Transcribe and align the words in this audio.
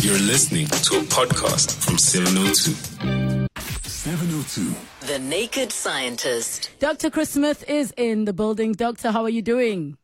You're 0.00 0.18
listening 0.18 0.66
to 0.66 0.96
a 0.98 1.02
podcast 1.02 1.84
from 1.84 1.98
702. 1.98 2.72
702. 3.88 5.06
The 5.06 5.18
Naked 5.18 5.72
Scientist. 5.72 6.70
Dr. 6.78 7.10
Chris 7.10 7.30
Smith 7.30 7.68
is 7.68 7.92
in 7.96 8.24
the 8.24 8.32
building. 8.32 8.72
Doctor, 8.72 9.10
how 9.10 9.22
are 9.24 9.28
you 9.28 9.42
doing? 9.42 9.96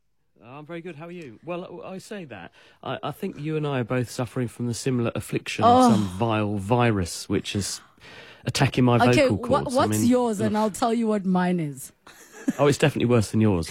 I'm 0.44 0.66
very 0.66 0.80
good. 0.80 0.96
How 0.96 1.06
are 1.06 1.10
you? 1.12 1.38
Well, 1.44 1.82
I 1.84 1.98
say 1.98 2.24
that. 2.26 2.52
I, 2.82 2.98
I 3.02 3.10
think 3.12 3.38
you 3.40 3.56
and 3.56 3.66
I 3.66 3.80
are 3.80 3.84
both 3.84 4.10
suffering 4.10 4.48
from 4.48 4.66
the 4.66 4.74
similar 4.74 5.12
affliction 5.14 5.64
Oh. 5.64 5.86
of 5.86 5.92
some 5.94 6.04
oh. 6.04 6.16
vile 6.18 6.56
virus 6.56 7.28
which 7.28 7.54
is 7.56 7.80
attacking 8.46 8.84
my 8.84 8.96
Okay, 8.96 9.22
vocal 9.28 9.36
what, 9.36 9.62
cords. 9.64 9.76
I 9.76 9.78
what's 9.78 9.98
mean, 10.00 10.08
yours? 10.08 10.40
And 10.40 10.56
I'll 10.58 10.70
tell 10.70 10.92
you 10.92 11.06
what 11.06 11.24
mine 11.24 11.60
is. 11.60 11.92
Oh, 12.58 12.66
it's 12.66 12.78
definitely 12.78 13.06
worse 13.06 13.30
than 13.30 13.40
yours. 13.40 13.70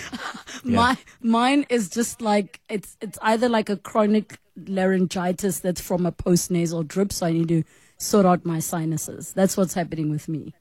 Yeah. 0.64 0.76
My 0.76 0.98
mine 1.22 1.66
is 1.70 1.90
just 1.90 2.22
like 2.22 2.60
it's 2.70 2.98
it's 3.02 3.18
either 3.22 3.50
like 3.50 3.70
a 3.70 3.78
chronic 3.78 4.40
laryngitis 4.56 5.60
that's 5.60 5.82
from 5.82 6.06
a 6.06 6.12
post 6.12 6.52
nasal 6.52 6.84
drip, 6.84 7.12
so 7.12 7.26
I 7.26 7.32
need 7.32 7.48
to 7.50 7.64
sort 7.98 8.26
out 8.26 8.46
my 8.46 8.60
sinuses. 8.60 9.34
That's 9.34 9.56
what's 9.56 9.74
happening 9.74 10.10
with 10.10 10.28
me. 10.28 10.54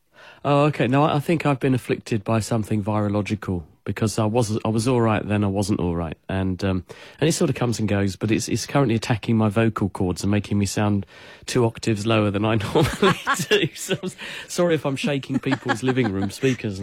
Oh, 0.45 0.65
okay. 0.65 0.87
No, 0.87 1.05
I 1.05 1.17
I 1.17 1.21
think 1.21 1.47
I've 1.47 1.61
been 1.61 1.75
afflicted 1.75 2.25
by 2.25 2.41
something 2.41 2.83
virological 2.83 3.65
because 3.85 4.19
I 4.19 4.25
was 4.25 4.59
I 4.65 4.69
was 4.69 4.87
all 4.87 5.01
right 5.01 5.27
then 5.27 5.43
I 5.43 5.49
wasn't 5.49 5.81
all 5.81 5.97
right, 5.97 6.17
and 6.29 6.63
um, 6.65 6.85
and 7.21 7.29
it 7.29 7.33
sort 7.33 7.51
of 7.51 7.57
comes 7.57 7.79
and 7.79 7.89
goes. 7.89 8.17
But 8.17 8.31
it's 8.31 8.49
it's 8.49 8.67
currently 8.67 8.95
attacking 8.95 9.37
my 9.37 9.49
vocal 9.49 9.89
cords 9.89 10.23
and 10.23 10.31
making 10.31 10.59
me 10.59 10.67
sound 10.67 11.07
two 11.47 11.65
octaves 11.65 12.07
lower 12.07 12.31
than 12.31 12.45
I 12.45 12.55
normally 12.75 13.19
do. 13.49 13.69
So 13.75 13.97
I'm 14.03 14.11
sorry 14.49 14.75
if 14.75 14.87
I'm 14.87 14.97
shaking 14.97 15.39
people's 15.39 15.83
living 15.83 16.13
room 16.13 16.31
speakers 16.31 16.81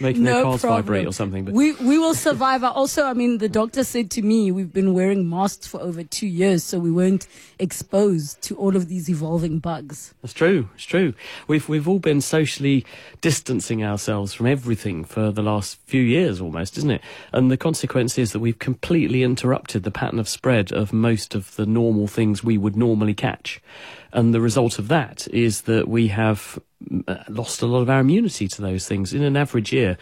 making 0.00 0.24
their 0.24 0.34
No 0.34 0.42
cars 0.44 0.60
problem. 0.60 0.82
vibrate 0.82 1.06
or 1.06 1.12
something. 1.12 1.44
But 1.44 1.54
We 1.54 1.72
we 1.72 1.98
will 1.98 2.14
survive. 2.14 2.62
I 2.64 2.68
Also, 2.68 3.04
I 3.04 3.12
mean, 3.14 3.38
the 3.38 3.48
doctor 3.48 3.82
said 3.84 4.10
to 4.12 4.22
me, 4.22 4.50
we've 4.52 4.72
been 4.72 4.94
wearing 4.94 5.28
masks 5.28 5.66
for 5.66 5.80
over 5.80 6.02
two 6.04 6.26
years, 6.26 6.62
so 6.64 6.78
we 6.78 6.90
weren't 6.90 7.26
exposed 7.58 8.40
to 8.42 8.54
all 8.56 8.76
of 8.76 8.88
these 8.88 9.08
evolving 9.10 9.58
bugs. 9.58 10.14
That's 10.22 10.32
true. 10.32 10.68
It's 10.74 10.84
true. 10.84 11.14
We've 11.48 11.68
we've 11.68 11.88
all 11.88 11.98
been 11.98 12.20
socially 12.20 12.84
distancing 13.20 13.84
ourselves 13.84 14.32
from 14.32 14.46
everything 14.46 15.04
for 15.04 15.30
the 15.32 15.42
last 15.42 15.78
few 15.86 16.02
years, 16.02 16.40
almost, 16.40 16.78
isn't 16.78 16.90
it? 16.90 17.02
And 17.32 17.50
the 17.50 17.56
consequence 17.56 18.18
is 18.18 18.32
that 18.32 18.38
we've 18.40 18.58
completely 18.58 19.22
interrupted 19.22 19.82
the 19.82 19.90
pattern 19.90 20.18
of 20.18 20.28
spread 20.28 20.72
of 20.72 20.92
most 20.92 21.34
of 21.34 21.56
the 21.56 21.66
normal 21.66 22.06
things 22.06 22.44
we 22.44 22.56
would 22.58 22.76
normally 22.76 23.14
catch. 23.14 23.60
And 24.12 24.32
the 24.32 24.40
result 24.40 24.78
of 24.78 24.88
that 24.88 25.28
is 25.28 25.62
that 25.62 25.88
we 25.88 26.08
have 26.08 26.58
uh, 27.06 27.24
lost 27.28 27.62
a 27.62 27.66
lot 27.66 27.80
of 27.80 27.90
our 27.90 28.00
immunity 28.00 28.48
to 28.48 28.62
those 28.62 28.86
things. 28.86 29.12
In 29.12 29.22
an 29.22 29.36
average 29.36 29.72
year, 29.72 29.98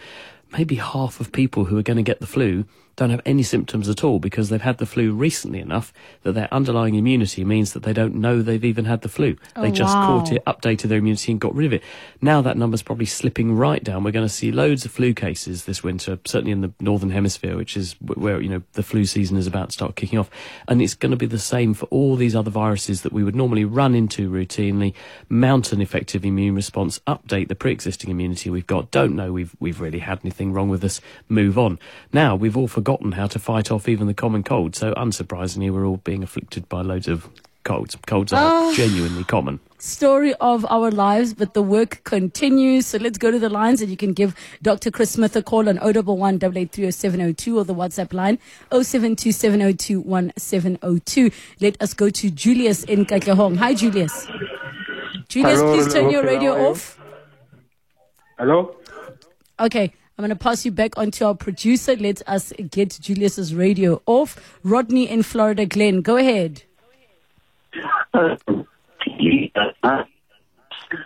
maybe 0.51 0.75
half 0.75 1.19
of 1.19 1.31
people 1.31 1.65
who 1.65 1.77
are 1.77 1.83
going 1.83 1.97
to 1.97 2.03
get 2.03 2.19
the 2.19 2.27
flu 2.27 2.65
don't 2.97 3.11
have 3.11 3.21
any 3.25 3.43
symptoms 3.43 3.87
at 3.87 4.03
all 4.03 4.19
because 4.19 4.49
they've 4.49 4.61
had 4.61 4.79
the 4.79 4.85
flu 4.85 5.13
recently 5.13 5.59
enough 5.59 5.93
that 6.23 6.33
their 6.33 6.51
underlying 6.53 6.95
immunity 6.95 7.45
means 7.45 7.71
that 7.73 7.83
they 7.83 7.93
don't 7.93 8.15
know 8.15 8.41
they've 8.41 8.65
even 8.65 8.85
had 8.85 9.01
the 9.01 9.07
flu. 9.09 9.37
Oh, 9.55 9.61
they 9.61 9.69
Oh, 9.69 9.71
just 9.71 9.95
wow. 9.95 10.07
caught 10.07 10.31
it, 10.31 10.43
updated 10.45 10.89
their 10.89 10.97
immunity 10.97 11.31
and 11.31 11.39
got 11.39 11.53
rid 11.55 11.67
of 11.67 11.73
it. 11.73 11.83
Now 12.21 12.41
that 12.41 12.57
number's 12.57 12.81
probably 12.81 13.05
slipping 13.05 13.55
right 13.55 13.83
down. 13.83 14.03
We're 14.03 14.11
going 14.11 14.25
to 14.27 14.33
see 14.33 14.51
loads 14.51 14.83
of 14.83 14.91
flu 14.91 15.13
cases 15.13 15.65
this 15.65 15.83
winter, 15.83 16.17
certainly 16.25 16.51
in 16.51 16.61
the 16.61 16.73
northern 16.79 17.11
hemisphere, 17.11 17.55
which 17.55 17.77
is 17.77 17.95
where, 18.01 18.41
you 18.41 18.49
know, 18.49 18.63
the 18.73 18.81
flu 18.81 19.05
season 19.05 19.37
is 19.37 19.45
about 19.45 19.69
to 19.69 19.73
start 19.73 19.95
kicking 19.95 20.17
off. 20.17 20.31
And 20.67 20.81
it's 20.81 20.95
going 20.95 21.11
to 21.11 21.17
be 21.17 21.27
the 21.27 21.37
same 21.37 21.75
for 21.75 21.85
all 21.85 22.15
these 22.15 22.35
other 22.35 22.49
viruses 22.49 23.03
that 23.03 23.13
we 23.13 23.23
would 23.23 23.35
normally 23.35 23.63
run 23.63 23.93
into 23.93 24.29
routinely, 24.31 24.95
mount 25.29 25.71
an 25.71 25.81
effective 25.81 26.25
immune 26.25 26.55
response, 26.55 26.99
update 27.05 27.47
the 27.47 27.55
pre-existing 27.55 28.09
immunity 28.09 28.49
we've 28.49 28.65
got, 28.65 28.89
don't 28.89 29.15
know 29.15 29.31
we've, 29.31 29.55
we've 29.59 29.79
really 29.81 29.99
had 29.99 30.19
anything 30.23 30.51
wrong 30.51 30.67
with 30.69 30.83
us, 30.83 30.99
move 31.29 31.59
on. 31.59 31.77
Now 32.11 32.35
we've 32.35 32.57
all 32.57 32.67
forgotten 32.67 32.86
how 32.87 33.27
to 33.27 33.39
fight 33.39 33.69
off 33.69 33.89
even 33.89 34.07
the 34.07 34.13
common 34.13 34.43
cold. 34.43 34.75
So 34.75 34.93
unsurprisingly, 34.93 35.69
we're 35.71 35.85
all 35.85 35.97
being 35.97 36.23
afflicted 36.23 36.69
by 36.69 36.81
loads 36.81 37.07
of 37.07 37.29
colds. 37.63 37.97
Colds 38.05 38.31
are 38.31 38.37
ah. 38.37 38.73
genuinely 38.75 39.23
common. 39.25 39.59
story 39.79 40.33
of 40.35 40.65
our 40.69 40.89
lives, 40.89 41.33
but 41.33 41.53
the 41.53 41.61
work 41.61 42.01
continues. 42.03 42.87
So 42.87 42.97
let's 42.97 43.17
go 43.17 43.29
to 43.29 43.39
the 43.39 43.49
lines 43.49 43.81
and 43.81 43.91
you 43.91 43.97
can 43.97 44.13
give 44.13 44.35
Dr. 44.61 44.89
Chris 44.89 45.11
Smith 45.11 45.35
a 45.35 45.43
call 45.43 45.67
on 45.69 45.77
011 45.77 46.91
702 46.91 47.59
or 47.59 47.63
the 47.65 47.75
WhatsApp 47.75 48.13
line 48.13 48.39
072 48.71 49.31
702 49.31 49.99
1702. 50.01 51.31
Let 51.59 51.81
us 51.81 51.93
go 51.93 52.09
to 52.09 52.31
Julius 52.31 52.83
in 52.85 53.05
Katlehong. 53.05 53.57
Hi, 53.57 53.73
Julius. 53.73 54.27
Julius, 55.27 55.59
Hello, 55.59 55.75
please 55.75 55.93
turn 55.93 56.09
your 56.09 56.23
radio 56.23 56.55
you? 56.55 56.67
off. 56.67 56.99
Hello? 58.39 58.75
Okay, 59.59 59.93
I'm 60.17 60.23
going 60.23 60.35
to 60.35 60.43
pass 60.43 60.65
you 60.65 60.71
back 60.71 60.97
onto 60.97 61.25
our 61.25 61.35
producer. 61.35 61.95
Let 61.95 62.27
us 62.27 62.51
get 62.71 62.97
Julius's 62.99 63.53
radio 63.53 64.01
off. 64.07 64.57
Rodney 64.63 65.07
in 65.07 65.21
Florida, 65.21 65.67
Glen, 65.67 66.01
go 66.01 66.17
ahead. 66.17 66.63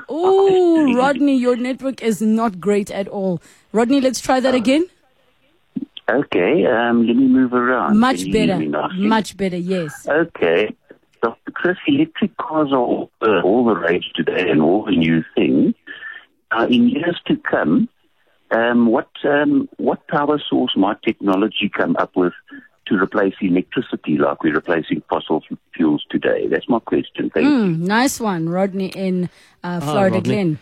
Oh, 0.08 0.96
Rodney, 0.96 1.36
your 1.36 1.58
network 1.58 2.02
is 2.02 2.22
not 2.22 2.62
great 2.62 2.90
at 2.90 3.10
all. 3.10 3.42
Rodney, 3.74 4.00
let's 4.00 4.22
try 4.22 4.40
that 4.40 4.56
again. 4.56 4.86
Okay, 6.10 6.66
um, 6.66 7.06
let 7.06 7.16
me 7.18 7.28
move 7.28 7.54
around. 7.54 8.00
Much 8.00 8.20
Can 8.20 8.28
you 8.28 8.34
hear 8.34 8.70
better. 8.72 8.90
Much 8.94 9.36
better, 9.36 9.58
yes. 9.58 10.08
Okay. 10.08 10.74
Dr. 11.22 11.52
Chris, 11.52 11.78
electric 11.86 12.36
cars 12.38 12.72
are 12.72 12.78
all, 12.78 13.12
uh, 13.22 13.42
all 13.42 13.66
the 13.66 13.76
rage 13.76 14.10
today 14.16 14.50
and 14.50 14.62
all 14.62 14.86
the 14.86 14.92
new 14.92 15.24
thing. 15.36 15.76
Uh, 16.52 16.68
in 16.70 16.88
years 16.90 17.20
to 17.28 17.36
come, 17.38 17.88
um, 18.52 18.88
what 18.88 19.10
um, 19.24 19.70
what 19.78 20.08
power 20.08 20.42
source 20.50 20.74
might 20.76 21.02
technology 21.04 21.70
come 21.76 21.96
up 21.98 22.16
with 22.16 22.34
to 22.88 22.96
replace 22.96 23.36
electricity 23.42 24.18
like 24.18 24.44
we're 24.44 24.54
replacing 24.54 25.02
fossil 25.10 25.42
fuels 25.74 26.06
today? 26.10 26.48
That's 26.50 26.68
my 26.68 26.80
question. 26.80 27.30
Thank 27.34 27.46
you. 27.46 27.52
Mm, 27.52 27.78
nice 27.80 28.20
one, 28.20 28.50
Rodney 28.50 28.88
in 28.88 29.30
uh, 29.64 29.80
Florida, 29.80 30.16
Rodney. 30.16 30.22
Glen. 30.22 30.60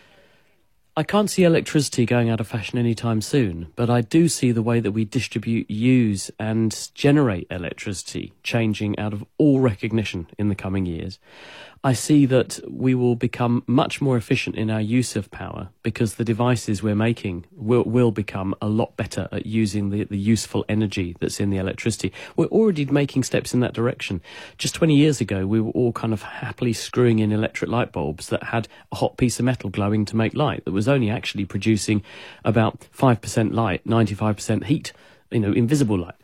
I 0.99 1.03
can't 1.03 1.29
see 1.29 1.45
electricity 1.45 2.05
going 2.05 2.29
out 2.29 2.41
of 2.41 2.47
fashion 2.49 2.77
anytime 2.77 3.21
soon, 3.21 3.71
but 3.77 3.89
I 3.89 4.01
do 4.01 4.27
see 4.27 4.51
the 4.51 4.61
way 4.61 4.81
that 4.81 4.91
we 4.91 5.05
distribute, 5.05 5.71
use, 5.71 6.29
and 6.37 6.89
generate 6.93 7.47
electricity 7.49 8.33
changing 8.43 8.99
out 8.99 9.13
of 9.13 9.23
all 9.37 9.61
recognition 9.61 10.27
in 10.37 10.49
the 10.49 10.55
coming 10.55 10.85
years. 10.85 11.17
I 11.81 11.93
see 11.93 12.25
that 12.25 12.59
we 12.67 12.93
will 12.93 13.15
become 13.15 13.63
much 13.65 14.01
more 14.01 14.17
efficient 14.17 14.57
in 14.57 14.69
our 14.69 14.81
use 14.81 15.15
of 15.15 15.31
power 15.31 15.69
because 15.81 16.15
the 16.15 16.25
devices 16.25 16.83
we're 16.83 16.93
making 16.93 17.45
will, 17.55 17.83
will 17.83 18.11
become 18.11 18.53
a 18.61 18.67
lot 18.67 18.97
better 18.97 19.29
at 19.31 19.45
using 19.45 19.89
the, 19.89 20.03
the 20.03 20.17
useful 20.17 20.65
energy 20.67 21.15
that's 21.21 21.39
in 21.39 21.51
the 21.51 21.57
electricity. 21.57 22.11
We're 22.35 22.47
already 22.47 22.83
making 22.85 23.23
steps 23.23 23.53
in 23.53 23.61
that 23.61 23.71
direction. 23.71 24.21
Just 24.57 24.75
20 24.75 24.93
years 24.93 25.21
ago, 25.21 25.47
we 25.47 25.61
were 25.61 25.71
all 25.71 25.93
kind 25.93 26.11
of 26.11 26.21
happily 26.21 26.73
screwing 26.73 27.19
in 27.19 27.31
electric 27.31 27.71
light 27.71 27.93
bulbs 27.93 28.27
that 28.27 28.43
had 28.43 28.67
a 28.91 28.97
hot 28.97 29.15
piece 29.15 29.39
of 29.39 29.45
metal 29.45 29.69
glowing 29.69 30.03
to 30.03 30.17
make 30.17 30.33
light 30.33 30.65
that 30.65 30.73
was 30.73 30.89
only 30.89 31.09
actually 31.09 31.45
producing 31.45 32.03
about 32.43 32.87
5% 32.93 33.53
light, 33.53 33.87
95% 33.87 34.65
heat, 34.65 34.91
you 35.31 35.39
know, 35.39 35.53
invisible 35.53 35.97
light. 35.97 36.15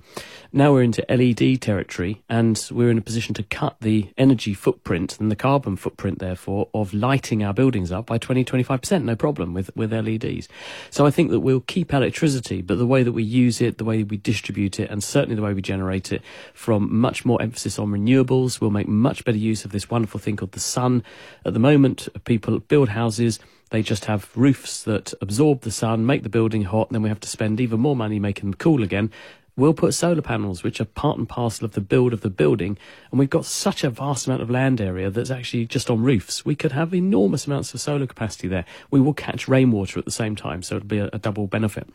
Now 0.51 0.73
we're 0.73 0.83
into 0.83 1.05
LED 1.09 1.61
territory 1.61 2.23
and 2.29 2.61
we're 2.71 2.89
in 2.89 2.97
a 2.97 3.01
position 3.01 3.33
to 3.35 3.43
cut 3.43 3.77
the 3.81 4.09
energy 4.17 4.53
footprint 4.53 5.19
and 5.19 5.31
the 5.31 5.35
carbon 5.35 5.75
footprint, 5.75 6.19
therefore, 6.19 6.69
of 6.73 6.93
lighting 6.93 7.43
our 7.43 7.53
buildings 7.53 7.91
up 7.91 8.05
by 8.05 8.17
20, 8.17 8.45
25%, 8.45 9.03
no 9.03 9.15
problem 9.15 9.53
with, 9.53 9.75
with 9.75 9.91
LEDs. 9.91 10.47
So 10.89 11.05
I 11.05 11.11
think 11.11 11.31
that 11.31 11.39
we'll 11.39 11.61
keep 11.61 11.93
electricity, 11.93 12.61
but 12.61 12.77
the 12.77 12.85
way 12.85 13.03
that 13.03 13.11
we 13.11 13.23
use 13.23 13.61
it, 13.61 13.77
the 13.77 13.85
way 13.85 14.03
we 14.03 14.17
distribute 14.17 14.79
it, 14.79 14.89
and 14.89 15.03
certainly 15.03 15.35
the 15.35 15.41
way 15.41 15.53
we 15.53 15.61
generate 15.61 16.11
it 16.11 16.21
from 16.53 16.95
much 16.95 17.25
more 17.25 17.41
emphasis 17.41 17.79
on 17.79 17.89
renewables, 17.89 18.61
we'll 18.61 18.71
make 18.71 18.87
much 18.87 19.25
better 19.25 19.37
use 19.37 19.65
of 19.65 19.71
this 19.71 19.89
wonderful 19.89 20.19
thing 20.19 20.37
called 20.37 20.53
the 20.53 20.59
sun. 20.59 21.03
At 21.45 21.53
the 21.53 21.59
moment, 21.59 22.07
people 22.25 22.59
build 22.59 22.89
houses 22.89 23.39
they 23.71 23.81
just 23.81 24.05
have 24.05 24.29
roofs 24.35 24.83
that 24.83 25.13
absorb 25.21 25.61
the 25.61 25.71
sun, 25.71 26.05
make 26.05 26.23
the 26.23 26.29
building 26.29 26.63
hot, 26.63 26.87
and 26.87 26.95
then 26.95 27.01
we 27.01 27.09
have 27.09 27.19
to 27.21 27.27
spend 27.27 27.59
even 27.59 27.79
more 27.79 27.95
money 27.95 28.19
making 28.19 28.51
them 28.51 28.53
cool 28.53 28.83
again. 28.83 29.11
We'll 29.57 29.73
put 29.73 29.93
solar 29.93 30.21
panels, 30.21 30.63
which 30.63 30.81
are 30.81 30.85
part 30.85 31.17
and 31.17 31.29
parcel 31.29 31.63
of 31.63 31.71
the 31.71 31.81
build 31.81 32.11
of 32.11 32.19
the 32.19 32.29
building, 32.29 32.77
and 33.09 33.17
we've 33.17 33.29
got 33.29 33.45
such 33.45 33.85
a 33.85 33.89
vast 33.89 34.27
amount 34.27 34.41
of 34.41 34.49
land 34.49 34.81
area 34.81 35.09
that's 35.09 35.31
actually 35.31 35.65
just 35.65 35.89
on 35.89 36.03
roofs. 36.03 36.43
We 36.43 36.55
could 36.55 36.73
have 36.73 36.93
enormous 36.93 37.47
amounts 37.47 37.73
of 37.73 37.79
solar 37.79 38.05
capacity 38.05 38.49
there. 38.49 38.65
We 38.91 38.99
will 38.99 39.13
catch 39.13 39.47
rainwater 39.47 39.97
at 39.97 40.03
the 40.03 40.11
same 40.11 40.35
time, 40.35 40.61
so 40.61 40.75
it'll 40.75 40.87
be 40.87 40.97
a, 40.97 41.09
a 41.13 41.19
double 41.19 41.47
benefit. 41.47 41.87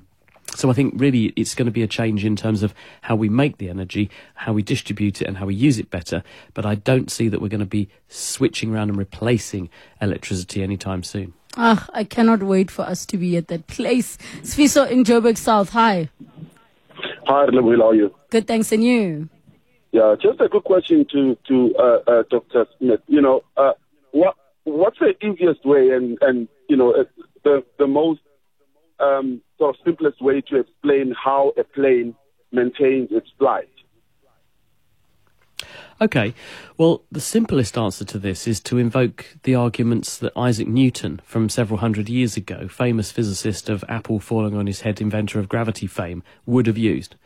So 0.56 0.70
I 0.70 0.72
think 0.72 0.94
really 0.96 1.34
it's 1.36 1.54
going 1.54 1.66
to 1.66 1.72
be 1.72 1.82
a 1.82 1.86
change 1.86 2.24
in 2.24 2.34
terms 2.34 2.62
of 2.62 2.72
how 3.02 3.14
we 3.14 3.28
make 3.28 3.58
the 3.58 3.68
energy, 3.68 4.10
how 4.34 4.54
we 4.54 4.62
distribute 4.62 5.20
it, 5.20 5.28
and 5.28 5.36
how 5.36 5.44
we 5.44 5.54
use 5.54 5.78
it 5.78 5.90
better. 5.90 6.22
But 6.54 6.64
I 6.64 6.76
don't 6.76 7.10
see 7.10 7.28
that 7.28 7.42
we're 7.42 7.48
going 7.48 7.60
to 7.60 7.66
be 7.66 7.90
switching 8.08 8.74
around 8.74 8.88
and 8.88 8.96
replacing 8.96 9.68
electricity 10.00 10.62
anytime 10.62 11.02
soon. 11.02 11.34
Ah, 11.58 11.86
I 11.92 12.04
cannot 12.04 12.42
wait 12.42 12.70
for 12.70 12.82
us 12.82 13.04
to 13.04 13.18
be 13.18 13.36
at 13.36 13.48
that 13.48 13.66
place. 13.66 14.16
Sfiso 14.42 14.90
in 14.90 15.04
Joburg 15.04 15.36
South. 15.36 15.70
Hi. 15.70 16.08
Hi, 17.26 17.46
how 17.52 17.88
are 17.88 17.94
you? 17.94 18.14
Good, 18.30 18.46
thanks, 18.46 18.72
and 18.72 18.82
you? 18.82 19.28
Yeah, 19.92 20.14
just 20.20 20.40
a 20.40 20.48
good 20.48 20.64
question 20.64 21.04
to 21.12 21.36
to 21.48 21.74
uh, 21.76 21.98
uh, 22.06 22.22
Dr. 22.30 22.66
Smith. 22.78 23.00
You 23.08 23.20
know, 23.20 23.42
uh, 23.56 23.72
what 24.12 24.36
what's 24.64 24.98
the 24.98 25.14
easiest 25.24 25.64
way 25.64 25.90
and 25.90 26.16
and 26.20 26.48
you 26.68 26.76
know 26.76 26.92
uh, 26.92 27.04
the 27.44 27.64
the 27.78 27.86
most 27.86 28.20
um, 29.00 29.40
sort 29.58 29.74
of 29.74 29.80
simplest 29.84 30.22
way 30.22 30.40
to 30.42 30.56
explain 30.56 31.12
how 31.12 31.52
a 31.58 31.64
plane 31.64 32.14
maintains 32.52 33.08
its 33.10 33.28
flight? 33.38 33.68
Okay, 36.02 36.32
well, 36.78 37.02
the 37.12 37.20
simplest 37.20 37.76
answer 37.76 38.06
to 38.06 38.18
this 38.18 38.48
is 38.48 38.58
to 38.60 38.78
invoke 38.78 39.26
the 39.42 39.54
arguments 39.54 40.16
that 40.16 40.32
Isaac 40.34 40.66
Newton, 40.66 41.20
from 41.26 41.50
several 41.50 41.80
hundred 41.80 42.08
years 42.08 42.38
ago, 42.38 42.68
famous 42.68 43.12
physicist 43.12 43.68
of 43.68 43.84
apple 43.86 44.18
falling 44.18 44.56
on 44.56 44.66
his 44.66 44.80
head, 44.80 45.02
inventor 45.02 45.38
of 45.38 45.48
gravity 45.50 45.86
fame, 45.86 46.22
would 46.46 46.66
have 46.66 46.78
used. 46.78 47.16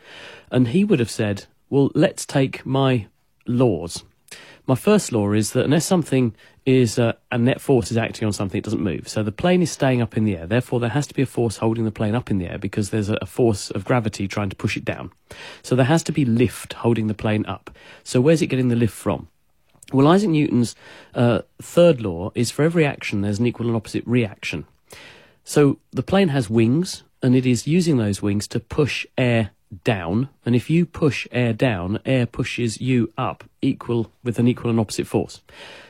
And 0.51 0.69
he 0.69 0.83
would 0.83 0.99
have 0.99 1.09
said, 1.09 1.45
well, 1.69 1.89
let's 1.95 2.25
take 2.25 2.65
my 2.65 3.07
laws. 3.47 4.03
My 4.67 4.75
first 4.75 5.13
law 5.13 5.31
is 5.31 5.51
that 5.51 5.63
unless 5.63 5.85
something 5.85 6.35
is 6.65 6.97
uh, 6.97 7.13
a 7.31 7.37
net 7.37 7.61
force 7.61 7.91
is 7.91 7.97
acting 7.97 8.25
on 8.25 8.33
something, 8.33 8.57
it 8.57 8.63
doesn't 8.63 8.81
move. 8.81 9.07
So 9.07 9.21
the 9.21 9.31
plane 9.31 9.61
is 9.61 9.71
staying 9.71 10.01
up 10.01 10.17
in 10.17 10.25
the 10.25 10.35
air. 10.35 10.47
Therefore, 10.47 10.79
there 10.79 10.89
has 10.89 11.05
to 11.07 11.13
be 11.13 11.21
a 11.21 11.27
force 11.27 11.57
holding 11.57 11.85
the 11.85 11.91
plane 11.91 12.15
up 12.15 12.31
in 12.31 12.39
the 12.39 12.47
air 12.47 12.57
because 12.57 12.89
there's 12.89 13.09
a, 13.09 13.17
a 13.21 13.25
force 13.25 13.69
of 13.71 13.85
gravity 13.85 14.27
trying 14.27 14.49
to 14.49 14.55
push 14.55 14.75
it 14.75 14.83
down. 14.83 15.11
So 15.61 15.75
there 15.75 15.85
has 15.85 16.01
to 16.03 16.11
be 16.11 16.25
lift 16.25 16.73
holding 16.73 17.07
the 17.07 17.13
plane 17.13 17.45
up. 17.45 17.69
So 18.03 18.19
where's 18.19 18.41
it 18.41 18.47
getting 18.47 18.69
the 18.69 18.75
lift 18.75 18.95
from? 18.95 19.27
Well, 19.93 20.07
Isaac 20.07 20.29
Newton's 20.29 20.75
uh, 21.13 21.41
third 21.61 22.01
law 22.01 22.31
is 22.33 22.49
for 22.49 22.63
every 22.63 22.85
action 22.85 23.21
there's 23.21 23.39
an 23.39 23.45
equal 23.45 23.67
and 23.67 23.75
opposite 23.75 24.05
reaction. 24.07 24.65
So 25.43 25.77
the 25.91 26.01
plane 26.01 26.29
has 26.29 26.49
wings, 26.49 27.03
and 27.21 27.35
it 27.35 27.45
is 27.45 27.67
using 27.67 27.97
those 27.97 28.21
wings 28.21 28.47
to 28.47 28.59
push 28.59 29.05
air 29.15 29.51
down. 29.83 30.29
And 30.45 30.55
if 30.55 30.69
you 30.69 30.85
push 30.85 31.27
air 31.31 31.53
down, 31.53 31.99
air 32.05 32.25
pushes 32.25 32.79
you 32.79 33.11
up, 33.17 33.43
equal 33.61 34.11
with 34.23 34.39
an 34.39 34.47
equal 34.47 34.69
and 34.69 34.79
opposite 34.79 35.07
force. 35.07 35.41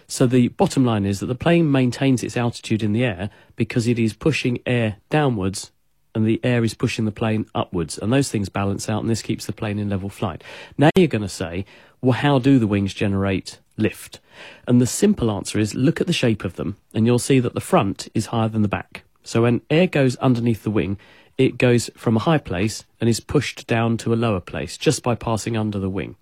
So 0.07 0.27
the 0.27 0.49
bottom 0.49 0.85
line 0.85 1.05
is 1.05 1.19
that 1.19 1.25
the 1.27 1.35
plane 1.35 1.71
maintains 1.71 2.23
its 2.23 2.37
altitude 2.37 2.83
in 2.83 2.93
the 2.93 3.03
air 3.03 3.29
because 3.55 3.87
it 3.87 3.97
is 3.97 4.13
pushing 4.13 4.59
air 4.65 4.97
downwards 5.09 5.71
and 6.13 6.25
the 6.25 6.39
air 6.43 6.63
is 6.63 6.73
pushing 6.73 7.05
the 7.05 7.11
plane 7.11 7.45
upwards. 7.53 7.97
And 7.97 8.13
those 8.13 8.29
things 8.29 8.49
balance 8.49 8.87
out 8.87 9.01
and 9.01 9.09
this 9.09 9.21
keeps 9.21 9.45
the 9.45 9.53
plane 9.53 9.79
in 9.79 9.89
level 9.89 10.09
flight. 10.09 10.43
Now 10.77 10.89
you're 10.95 11.07
going 11.07 11.21
to 11.21 11.29
say, 11.29 11.65
well, 12.01 12.13
how 12.13 12.39
do 12.39 12.59
the 12.59 12.67
wings 12.67 12.93
generate 12.93 13.59
lift? 13.77 14.19
And 14.67 14.79
the 14.79 14.87
simple 14.87 15.31
answer 15.31 15.59
is 15.59 15.75
look 15.75 15.99
at 15.99 16.07
the 16.07 16.13
shape 16.13 16.45
of 16.45 16.55
them 16.55 16.77
and 16.93 17.05
you'll 17.05 17.19
see 17.19 17.39
that 17.39 17.53
the 17.53 17.61
front 17.61 18.07
is 18.13 18.27
higher 18.27 18.47
than 18.47 18.61
the 18.61 18.67
back. 18.67 19.03
So 19.23 19.41
when 19.41 19.61
air 19.71 19.87
goes 19.87 20.15
underneath 20.17 20.63
the 20.63 20.69
wing, 20.69 20.99
it 21.37 21.57
goes 21.57 21.89
from 21.95 22.15
a 22.15 22.21
high 22.21 22.37
place 22.37 22.85
and 22.99 23.09
is 23.09 23.19
pushed 23.19 23.67
down 23.67 23.97
to 23.97 24.13
a 24.13 24.15
lower 24.15 24.39
place 24.39 24.77
just 24.77 25.03
by 25.03 25.15
passing 25.15 25.57
under 25.57 25.79
the 25.79 25.89
wing. 25.89 26.15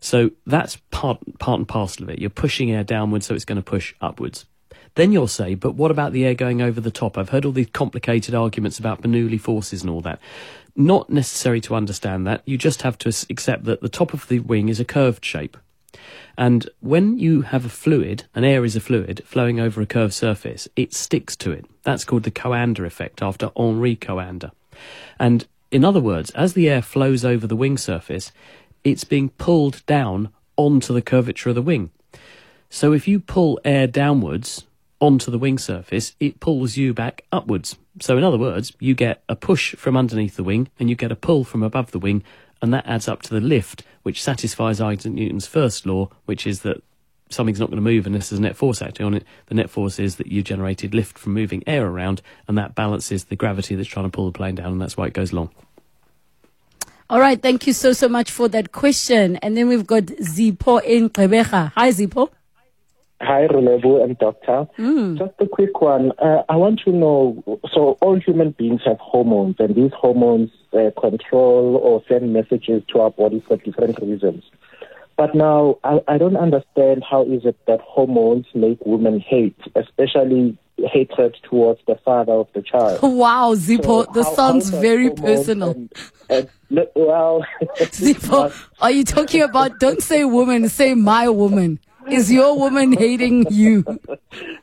So 0.00 0.30
that's 0.46 0.76
part, 0.90 1.18
part 1.38 1.58
and 1.58 1.68
parcel 1.68 2.04
of 2.04 2.10
it. 2.10 2.18
You're 2.18 2.30
pushing 2.30 2.70
air 2.70 2.84
downwards, 2.84 3.26
so 3.26 3.34
it's 3.34 3.44
going 3.44 3.56
to 3.56 3.62
push 3.62 3.94
upwards. 4.00 4.46
Then 4.94 5.12
you'll 5.12 5.28
say, 5.28 5.54
but 5.54 5.74
what 5.74 5.90
about 5.90 6.12
the 6.12 6.24
air 6.24 6.34
going 6.34 6.62
over 6.62 6.80
the 6.80 6.90
top? 6.90 7.18
I've 7.18 7.30
heard 7.30 7.44
all 7.44 7.52
these 7.52 7.70
complicated 7.72 8.34
arguments 8.34 8.78
about 8.78 9.02
Bernoulli 9.02 9.40
forces 9.40 9.82
and 9.82 9.90
all 9.90 10.00
that. 10.02 10.20
Not 10.76 11.10
necessary 11.10 11.60
to 11.62 11.74
understand 11.74 12.26
that. 12.26 12.42
You 12.44 12.56
just 12.56 12.82
have 12.82 12.96
to 12.98 13.08
accept 13.28 13.64
that 13.64 13.80
the 13.80 13.88
top 13.88 14.14
of 14.14 14.28
the 14.28 14.40
wing 14.40 14.68
is 14.68 14.80
a 14.80 14.84
curved 14.84 15.24
shape. 15.24 15.56
And 16.36 16.68
when 16.80 17.18
you 17.18 17.42
have 17.42 17.64
a 17.64 17.68
fluid, 17.68 18.24
an 18.34 18.44
air 18.44 18.64
is 18.64 18.76
a 18.76 18.80
fluid, 18.80 19.22
flowing 19.24 19.60
over 19.60 19.80
a 19.80 19.86
curved 19.86 20.14
surface, 20.14 20.68
it 20.76 20.92
sticks 20.92 21.36
to 21.36 21.52
it. 21.52 21.66
That's 21.82 22.04
called 22.04 22.24
the 22.24 22.30
Coanda 22.30 22.84
effect 22.84 23.22
after 23.22 23.50
Henri 23.56 23.96
Coanda. 23.96 24.50
And 25.18 25.46
in 25.70 25.84
other 25.84 26.00
words, 26.00 26.30
as 26.30 26.54
the 26.54 26.68
air 26.68 26.82
flows 26.82 27.24
over 27.24 27.46
the 27.46 27.56
wing 27.56 27.78
surface, 27.78 28.32
it's 28.82 29.04
being 29.04 29.30
pulled 29.30 29.84
down 29.86 30.30
onto 30.56 30.92
the 30.92 31.02
curvature 31.02 31.48
of 31.50 31.54
the 31.54 31.62
wing. 31.62 31.90
So 32.68 32.92
if 32.92 33.06
you 33.06 33.20
pull 33.20 33.60
air 33.64 33.86
downwards 33.86 34.64
onto 35.00 35.30
the 35.30 35.38
wing 35.38 35.58
surface, 35.58 36.14
it 36.18 36.40
pulls 36.40 36.76
you 36.76 36.94
back 36.94 37.24
upwards. 37.30 37.76
So 38.00 38.16
in 38.16 38.24
other 38.24 38.38
words, 38.38 38.72
you 38.80 38.94
get 38.94 39.22
a 39.28 39.36
push 39.36 39.74
from 39.76 39.96
underneath 39.96 40.36
the 40.36 40.44
wing 40.44 40.68
and 40.78 40.90
you 40.90 40.96
get 40.96 41.12
a 41.12 41.16
pull 41.16 41.44
from 41.44 41.62
above 41.62 41.92
the 41.92 41.98
wing, 41.98 42.24
and 42.64 42.72
that 42.72 42.86
adds 42.86 43.08
up 43.08 43.20
to 43.22 43.34
the 43.34 43.40
lift, 43.40 43.84
which 44.04 44.22
satisfies 44.22 44.80
Isaac 44.80 45.12
Newton's 45.12 45.46
first 45.46 45.84
law, 45.84 46.08
which 46.24 46.46
is 46.46 46.62
that 46.62 46.82
something's 47.28 47.60
not 47.60 47.68
going 47.68 47.76
to 47.76 47.82
move 47.82 48.06
unless 48.06 48.30
there's 48.30 48.38
a 48.38 48.42
net 48.42 48.56
force 48.56 48.80
acting 48.80 49.04
on 49.04 49.12
it. 49.12 49.24
The 49.46 49.54
net 49.54 49.68
force 49.68 49.98
is 49.98 50.16
that 50.16 50.28
you 50.28 50.42
generated 50.42 50.94
lift 50.94 51.18
from 51.18 51.34
moving 51.34 51.62
air 51.66 51.86
around, 51.86 52.22
and 52.48 52.56
that 52.56 52.74
balances 52.74 53.24
the 53.24 53.36
gravity 53.36 53.74
that's 53.74 53.88
trying 53.88 54.06
to 54.06 54.10
pull 54.10 54.24
the 54.24 54.32
plane 54.32 54.54
down, 54.54 54.72
and 54.72 54.80
that's 54.80 54.96
why 54.96 55.06
it 55.06 55.12
goes 55.12 55.32
long. 55.32 55.50
All 57.10 57.20
right, 57.20 57.40
thank 57.40 57.66
you 57.66 57.74
so 57.74 57.92
so 57.92 58.08
much 58.08 58.30
for 58.30 58.48
that 58.48 58.72
question. 58.72 59.36
And 59.36 59.58
then 59.58 59.68
we've 59.68 59.86
got 59.86 60.04
Zipo 60.04 60.82
in 60.82 61.10
Gqeberha. 61.10 61.72
Hi 61.74 61.90
Zipo. 61.90 62.30
Hi, 63.20 63.46
Relevo 63.46 64.02
and 64.02 64.18
Doctor. 64.18 64.66
Just 65.16 65.32
a 65.38 65.46
quick 65.46 65.80
one. 65.80 66.12
Uh, 66.18 66.42
I 66.48 66.56
want 66.56 66.80
to 66.84 66.90
know 66.92 67.42
so, 67.72 67.96
all 68.02 68.18
human 68.18 68.50
beings 68.50 68.82
have 68.84 68.98
hormones, 68.98 69.56
and 69.58 69.74
these 69.74 69.92
hormones 69.96 70.50
uh, 70.72 70.90
control 71.00 71.76
or 71.76 72.02
send 72.08 72.32
messages 72.32 72.82
to 72.92 73.00
our 73.00 73.10
body 73.10 73.42
for 73.46 73.56
different 73.56 73.98
reasons. 74.00 74.42
But 75.16 75.34
now, 75.34 75.78
I, 75.84 76.00
I 76.08 76.18
don't 76.18 76.36
understand 76.36 77.04
how 77.08 77.22
is 77.24 77.44
it 77.44 77.56
that 77.68 77.80
hormones 77.82 78.46
make 78.52 78.78
women 78.84 79.20
hate, 79.20 79.56
especially 79.76 80.58
hatred 80.76 81.36
towards 81.48 81.80
the 81.86 81.94
father 82.04 82.32
of 82.32 82.48
the 82.52 82.62
child. 82.62 82.98
Wow, 83.02 83.54
Zipo, 83.54 84.06
So 84.06 84.12
this 84.12 84.26
how- 84.26 84.34
sounds 84.34 84.70
how 84.70 84.80
very 84.80 85.10
personal. 85.10 85.70
And, 85.70 85.90
and, 86.28 86.48
well, 86.96 87.46
Zipo, 87.78 88.52
are 88.80 88.90
you 88.90 89.04
talking 89.04 89.40
about, 89.42 89.78
don't 89.78 90.02
say 90.02 90.24
woman, 90.24 90.68
say 90.68 90.94
my 90.94 91.28
woman. 91.28 91.78
Is 92.08 92.30
your 92.32 92.58
woman 92.58 92.92
hating 92.92 93.46
you? 93.50 93.84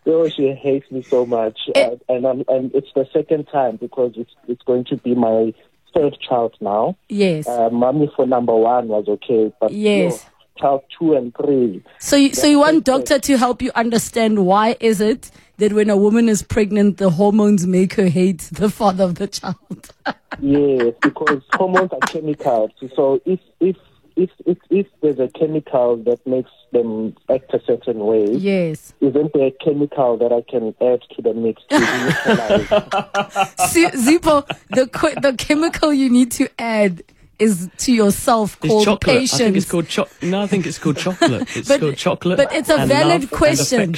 Oh, 0.06 0.28
she 0.28 0.52
hates 0.52 0.90
me 0.92 1.04
so 1.04 1.26
much, 1.26 1.58
Eh. 1.76 1.80
uh, 1.88 1.96
and 2.10 2.26
I'm, 2.26 2.44
and 2.48 2.74
it's 2.74 2.90
the 2.96 3.08
second 3.14 3.46
time 3.46 3.78
because 3.78 4.14
it's 4.16 4.32
it's 4.48 4.62
going 4.64 4.84
to 4.86 4.98
be 4.98 5.14
my 5.16 5.54
third 5.94 6.18
child 6.20 6.56
now. 6.60 6.98
Yes. 7.08 7.48
Uh, 7.48 7.70
mommy 7.70 8.12
for 8.16 8.26
number 8.26 8.56
one 8.56 8.88
was 8.88 9.06
okay, 9.08 9.54
but 9.62 9.72
Yes. 9.72 10.26
yo, 10.58 10.62
child 10.62 10.82
two 10.98 11.14
and 11.14 11.34
three. 11.36 11.84
So 12.00 12.16
you, 12.16 12.34
so 12.34 12.48
you 12.48 12.60
want 12.60 12.84
doctor 12.84 13.20
to 13.20 13.38
help 13.38 13.62
you 13.62 13.72
understand 13.76 14.46
why 14.46 14.76
is 14.80 15.00
it 15.02 15.30
that 15.58 15.72
when 15.74 15.90
a 15.92 15.96
woman 15.98 16.28
is 16.28 16.42
pregnant, 16.42 16.98
the 16.98 17.12
hormones 17.12 17.66
make 17.68 17.94
her 17.94 18.08
hate 18.08 18.50
the 18.52 18.70
father 18.70 19.04
of 19.06 19.16
the 19.16 19.28
child? 19.28 19.94
Yes, 20.40 20.94
because 21.02 21.42
hormones 21.54 21.92
are 21.92 22.00
chemicals. 22.08 22.72
So 22.96 23.22
if 23.26 23.40
if 23.60 23.76
if 24.24 24.30
if 24.46 24.58
if 24.70 24.88
there's 25.02 25.20
a 25.20 25.28
chemical 25.40 25.98
that 26.08 26.20
makes 26.26 26.52
them 26.72 27.16
act 27.30 27.54
a 27.54 27.62
certain 27.66 28.00
way, 28.00 28.26
yes. 28.32 28.94
isn't 29.02 29.32
there 29.34 29.48
a 29.48 29.56
chemical 29.66 30.18
that 30.18 30.32
I 30.32 30.42
can 30.52 30.66
add 30.92 31.02
to 31.16 31.22
the 31.22 31.34
mix 31.34 31.62
to 31.70 31.80
neutralize? 31.80 32.68
See, 33.72 33.86
Zipo, 33.88 34.36
the 34.70 34.88
qu- 34.88 35.20
the 35.22 35.34
chemical 35.38 35.94
you 35.94 36.10
need 36.10 36.32
to 36.40 36.50
add 36.60 37.04
is 37.40 37.70
to 37.78 37.92
yourself 37.92 38.56
It's 38.62 38.68
called 38.72 38.86
chocolate. 38.86 39.18
patience. 39.18 39.34
I 39.34 39.38
think 39.46 39.58
it's 39.58 39.72
called 39.72 39.88
cho- 39.88 40.08
No, 40.22 40.42
I 40.44 40.48
think 40.48 40.68
it's 40.68 40.78
called 40.78 40.98
chocolate. 40.98 41.48
It's 41.58 41.68
But- 41.72 41.80
called 41.80 41.98
chocolate. 41.98 42.38
but 42.38 42.54
it's 42.54 42.70
a 42.70 42.86
valid 42.86 43.32
question. 43.32 43.96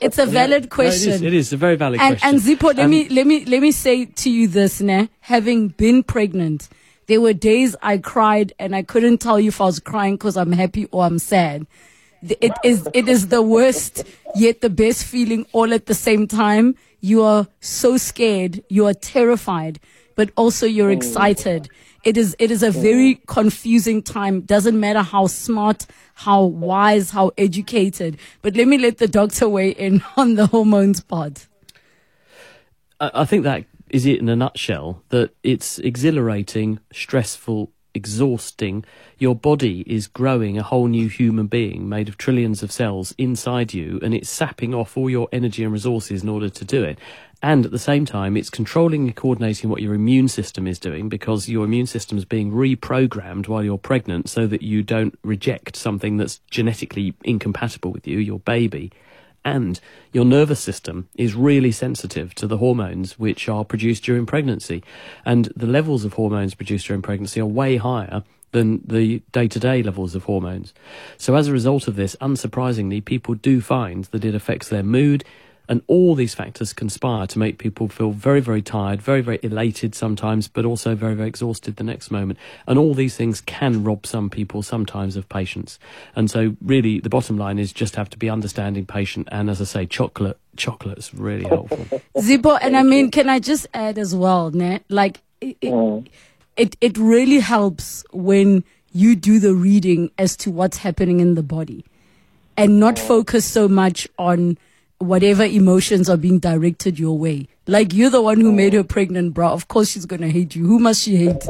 It's 0.00 0.18
a 0.18 0.26
valid 0.26 0.50
No, 0.50 0.56
it 0.56 0.64
is. 0.64 0.68
question. 0.68 1.24
It 1.24 1.32
is 1.34 1.52
a 1.54 1.56
very 1.56 1.76
valid 1.76 2.00
and 2.00 2.18
question. 2.20 2.28
and 2.36 2.58
Zippo, 2.60 2.66
let 2.76 2.84
Um, 2.84 2.90
me 2.90 3.08
let 3.08 3.26
me 3.26 3.44
let 3.46 3.62
me 3.62 3.72
say 3.72 4.04
to 4.04 4.28
you 4.30 4.46
this, 4.46 4.80
ne? 4.80 5.08
Having 5.20 5.68
been 5.68 6.02
pregnant, 6.02 6.68
there 7.06 7.20
were 7.20 7.32
days 7.32 7.76
I 7.82 7.98
cried 7.98 8.52
and 8.58 8.74
I 8.74 8.82
couldn't 8.82 9.18
tell 9.18 9.38
you 9.38 9.48
if 9.48 9.60
I 9.60 9.66
was 9.66 9.78
crying 9.78 10.14
because 10.14 10.36
I'm 10.36 10.52
happy 10.52 10.86
or 10.86 11.04
I'm 11.04 11.18
sad. 11.18 11.66
It 12.22 12.52
is 12.64 12.88
it 12.92 13.08
is 13.08 13.28
the 13.28 13.42
worst 13.42 14.04
yet 14.34 14.60
the 14.60 14.70
best 14.70 15.04
feeling 15.04 15.46
all 15.52 15.72
at 15.72 15.86
the 15.86 15.94
same 15.94 16.26
time. 16.26 16.74
You 17.00 17.22
are 17.22 17.46
so 17.60 17.96
scared, 17.96 18.64
you 18.68 18.86
are 18.86 18.94
terrified, 18.94 19.78
but 20.16 20.30
also 20.36 20.66
you're 20.66 20.90
mm. 20.90 20.96
excited. 20.96 21.68
It 22.04 22.16
is 22.16 22.34
it 22.38 22.50
is 22.50 22.62
a 22.62 22.70
very 22.70 23.16
mm. 23.16 23.26
confusing 23.26 24.02
time. 24.02 24.40
Doesn't 24.40 24.78
matter 24.78 25.02
how 25.02 25.26
smart, 25.26 25.86
how 26.14 26.44
wise, 26.44 27.10
how 27.10 27.30
educated. 27.38 28.18
But 28.42 28.56
let 28.56 28.66
me 28.66 28.78
let 28.78 28.98
the 28.98 29.08
doctor 29.08 29.48
weigh 29.48 29.70
in 29.70 30.02
on 30.16 30.34
the 30.34 30.46
hormones 30.46 31.00
part. 31.00 31.46
I 32.98 33.10
I 33.14 33.24
think 33.24 33.44
that 33.44 33.64
is 33.90 34.06
it 34.06 34.18
in 34.18 34.28
a 34.28 34.36
nutshell. 34.36 35.02
That 35.10 35.34
it's 35.42 35.78
exhilarating, 35.78 36.80
stressful, 36.92 37.70
exhausting. 37.94 38.84
Your 39.18 39.34
body 39.34 39.80
is 39.86 40.06
growing 40.06 40.58
a 40.58 40.62
whole 40.62 40.86
new 40.86 41.08
human 41.08 41.46
being 41.46 41.88
made 41.88 42.08
of 42.08 42.18
trillions 42.18 42.62
of 42.62 42.70
cells 42.70 43.14
inside 43.16 43.72
you, 43.72 43.98
and 44.02 44.14
it's 44.14 44.28
sapping 44.28 44.74
off 44.74 44.96
all 44.96 45.10
your 45.10 45.28
energy 45.32 45.64
and 45.64 45.72
resources 45.72 46.22
in 46.22 46.28
order 46.28 46.50
to 46.50 46.64
do 46.64 46.84
it. 46.84 46.98
And 47.42 47.64
at 47.64 47.70
the 47.70 47.78
same 47.78 48.06
time, 48.06 48.36
it's 48.36 48.50
controlling 48.50 49.06
and 49.06 49.16
coordinating 49.16 49.68
what 49.68 49.82
your 49.82 49.94
immune 49.94 50.28
system 50.28 50.66
is 50.66 50.78
doing 50.78 51.08
because 51.08 51.48
your 51.48 51.64
immune 51.64 51.86
system 51.86 52.16
is 52.16 52.24
being 52.24 52.50
reprogrammed 52.50 53.46
while 53.46 53.62
you're 53.62 53.78
pregnant 53.78 54.28
so 54.28 54.46
that 54.46 54.62
you 54.62 54.82
don't 54.82 55.18
reject 55.22 55.76
something 55.76 56.16
that's 56.16 56.40
genetically 56.50 57.14
incompatible 57.24 57.92
with 57.92 58.06
you, 58.06 58.18
your 58.18 58.38
baby 58.40 58.90
and 59.46 59.78
your 60.12 60.24
nervous 60.24 60.58
system 60.58 61.08
is 61.14 61.36
really 61.36 61.70
sensitive 61.70 62.34
to 62.34 62.48
the 62.48 62.58
hormones 62.58 63.16
which 63.16 63.48
are 63.48 63.64
produced 63.64 64.02
during 64.02 64.26
pregnancy. 64.26 64.82
And 65.24 65.46
the 65.56 65.68
levels 65.68 66.04
of 66.04 66.14
hormones 66.14 66.54
produced 66.54 66.88
during 66.88 67.00
pregnancy 67.00 67.40
are 67.40 67.46
way 67.46 67.76
higher 67.76 68.24
than 68.50 68.82
the 68.84 69.22
day 69.30 69.46
to 69.46 69.60
day 69.60 69.84
levels 69.84 70.16
of 70.16 70.24
hormones. 70.24 70.74
So, 71.16 71.36
as 71.36 71.46
a 71.46 71.52
result 71.52 71.86
of 71.86 71.94
this, 71.94 72.16
unsurprisingly, 72.20 73.04
people 73.04 73.34
do 73.34 73.60
find 73.60 74.04
that 74.06 74.24
it 74.24 74.34
affects 74.34 74.68
their 74.68 74.82
mood. 74.82 75.24
And 75.68 75.82
all 75.86 76.14
these 76.14 76.34
factors 76.34 76.72
conspire 76.72 77.26
to 77.26 77.38
make 77.38 77.58
people 77.58 77.88
feel 77.88 78.12
very, 78.12 78.40
very 78.40 78.62
tired, 78.62 79.02
very, 79.02 79.20
very 79.20 79.38
elated 79.42 79.94
sometimes, 79.94 80.48
but 80.48 80.64
also 80.64 80.94
very, 80.94 81.14
very 81.14 81.28
exhausted 81.28 81.76
the 81.76 81.84
next 81.84 82.10
moment. 82.10 82.38
And 82.66 82.78
all 82.78 82.94
these 82.94 83.16
things 83.16 83.40
can 83.40 83.82
rob 83.82 84.06
some 84.06 84.30
people 84.30 84.62
sometimes 84.62 85.16
of 85.16 85.28
patience. 85.28 85.78
And 86.14 86.30
so, 86.30 86.56
really, 86.62 87.00
the 87.00 87.08
bottom 87.08 87.36
line 87.36 87.58
is 87.58 87.72
just 87.72 87.96
have 87.96 88.10
to 88.10 88.18
be 88.18 88.30
understanding, 88.30 88.86
patient, 88.86 89.28
and 89.32 89.50
as 89.50 89.60
I 89.60 89.64
say, 89.64 89.86
chocolate. 89.86 90.38
Chocolate's 90.56 91.12
really 91.12 91.44
helpful. 91.48 92.00
Zippo, 92.16 92.58
and 92.62 92.76
I 92.76 92.82
mean, 92.82 93.10
can 93.10 93.28
I 93.28 93.38
just 93.38 93.66
add 93.74 93.98
as 93.98 94.14
well, 94.14 94.50
ne? 94.50 94.80
Like, 94.88 95.20
it, 95.40 95.60
Mm. 95.60 96.06
it, 96.56 96.76
it 96.80 96.96
really 96.96 97.40
helps 97.40 98.04
when 98.12 98.64
you 98.92 99.14
do 99.14 99.38
the 99.38 99.52
reading 99.52 100.10
as 100.16 100.36
to 100.38 100.50
what's 100.50 100.78
happening 100.78 101.20
in 101.20 101.34
the 101.34 101.42
body 101.42 101.84
and 102.56 102.80
not 102.80 102.98
focus 102.98 103.44
so 103.44 103.68
much 103.68 104.08
on 104.18 104.56
whatever 104.98 105.44
emotions 105.44 106.08
are 106.08 106.16
being 106.16 106.38
directed 106.38 106.98
your 106.98 107.18
way. 107.18 107.48
Like 107.66 107.92
you're 107.92 108.10
the 108.10 108.22
one 108.22 108.40
who 108.40 108.52
made 108.52 108.72
her 108.72 108.84
pregnant, 108.84 109.34
bro. 109.34 109.48
Of 109.48 109.68
course 109.68 109.90
she's 109.90 110.06
gonna 110.06 110.28
hate 110.28 110.54
you. 110.54 110.66
Who 110.66 110.78
must 110.78 111.02
she 111.02 111.16
hate? 111.16 111.46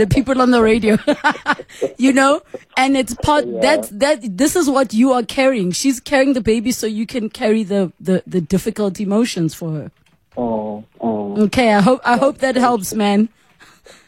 the 0.00 0.06
people 0.06 0.40
on 0.40 0.50
the 0.50 0.62
radio. 0.62 0.98
you 1.98 2.12
know? 2.12 2.42
And 2.76 2.96
it's 2.96 3.14
part 3.14 3.44
that 3.60 3.88
that 3.98 4.36
this 4.36 4.56
is 4.56 4.68
what 4.68 4.92
you 4.92 5.12
are 5.12 5.22
carrying. 5.22 5.70
She's 5.72 6.00
carrying 6.00 6.32
the 6.32 6.40
baby 6.40 6.72
so 6.72 6.86
you 6.86 7.06
can 7.06 7.28
carry 7.28 7.62
the, 7.62 7.92
the, 8.00 8.22
the 8.26 8.40
difficult 8.40 9.00
emotions 9.00 9.54
for 9.54 9.70
her. 9.72 9.90
Mm, 10.36 10.84
mm. 11.00 11.38
Okay, 11.46 11.74
I 11.74 11.80
hope 11.80 12.00
I 12.04 12.16
hope 12.16 12.38
that 12.38 12.56
helps, 12.56 12.94
man. 12.94 13.28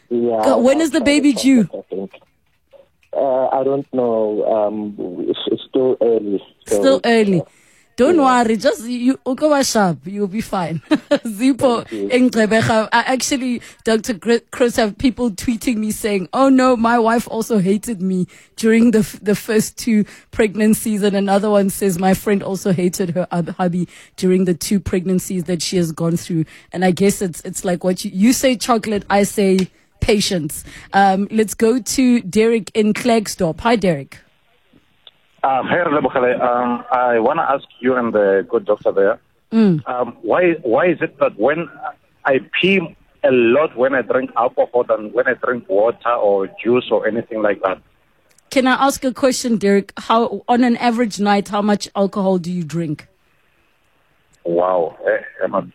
Yeah. 0.09 0.43
God, 0.45 0.63
when 0.63 0.81
is 0.81 0.91
the 0.91 1.01
baby 1.01 1.33
due? 1.33 1.69
I. 1.73 2.09
Uh, 3.15 3.49
I 3.49 3.63
don't 3.63 3.87
know. 3.93 4.43
Um, 4.47 4.97
it's, 5.29 5.39
it's 5.47 5.63
still 5.69 5.99
early. 6.01 6.43
So, 6.67 6.81
Still 6.81 7.01
early. 7.05 7.43
Don't 8.03 8.19
worry, 8.19 8.57
just 8.57 8.83
you 8.83 9.17
go 9.25 9.63
sharp, 9.63 9.99
you'll 10.07 10.27
be 10.27 10.41
fine. 10.41 10.81
Zippo 10.91 11.87
Actually, 12.93 13.63
Dr. 13.85 14.41
Chris 14.51 14.75
have 14.75 14.99
people 14.99 15.31
tweeting 15.31 15.77
me 15.77 15.93
saying, 15.93 16.29
"Oh 16.33 16.49
no, 16.49 16.77
my 16.77 16.99
wife 16.99 17.29
also 17.29 17.59
hated 17.59 18.03
me 18.03 18.27
during 18.57 18.91
the 18.91 19.03
the 19.23 19.37
first 19.37 19.79
two 19.79 20.05
pregnancies," 20.33 21.05
and 21.05 21.15
another 21.15 21.49
one 21.49 21.71
says, 21.71 21.97
"My 21.97 22.15
friend 22.15 22.43
also 22.43 22.73
hated 22.73 23.11
her 23.11 23.29
hubby 23.57 23.87
during 24.17 24.47
the 24.47 24.55
two 24.55 24.81
pregnancies 24.81 25.45
that 25.45 25.63
she 25.63 25.77
has 25.77 25.93
gone 25.93 26.17
through." 26.17 26.45
And 26.73 26.85
I 26.85 26.91
guess 26.91 27.23
it's 27.23 27.41
it's 27.43 27.65
like 27.65 27.85
what 27.85 28.05
you 28.05 28.11
you 28.13 28.33
say 28.33 28.57
chocolate, 28.57 29.05
I 29.11 29.23
say 29.23 29.69
patience. 30.01 30.65
Um, 30.93 31.29
let's 31.31 31.55
go 31.55 31.79
to 31.79 32.21
Derek 32.23 32.73
in 32.75 32.95
Klerksdorp. 32.95 33.61
Hi, 33.61 33.77
Derek. 33.77 34.19
Um, 35.45 35.67
hey, 35.69 35.81
um, 35.81 36.85
I 36.93 37.19
want 37.19 37.39
to 37.39 37.43
ask 37.43 37.65
you 37.81 37.97
and 37.97 38.13
the 38.13 38.47
good 38.49 38.65
doctor 38.65 38.93
there, 38.93 39.21
um, 39.53 40.17
why 40.23 40.53
why 40.63 40.87
is 40.87 40.99
it 41.03 41.19
that 41.19 41.39
when 41.39 41.69
I 42.25 42.39
pee 42.61 42.79
a 43.25 43.31
lot 43.31 43.77
when 43.77 43.95
I 43.95 44.03
drink 44.03 44.31
alcohol 44.37 44.85
than 44.85 45.13
when 45.13 45.27
I 45.27 45.35
drink 45.35 45.69
water 45.69 46.11
or 46.11 46.49
juice 46.63 46.89
or 46.91 47.07
anything 47.07 47.43
like 47.43 47.61
that? 47.63 47.83
Can 48.51 48.67
I 48.67 48.75
ask 48.87 49.03
a 49.05 49.13
question, 49.15 49.57
Derek? 49.57 49.93
How, 49.97 50.45
on 50.47 50.63
an 50.63 50.77
average 50.77 51.19
night, 51.19 51.49
how 51.49 51.63
much 51.63 51.89
alcohol 51.97 52.37
do 52.39 52.53
you 52.53 52.65
drink? 52.65 53.09
Wow. 54.45 54.97
Eh, 55.07 55.45
Emma. 55.45 55.67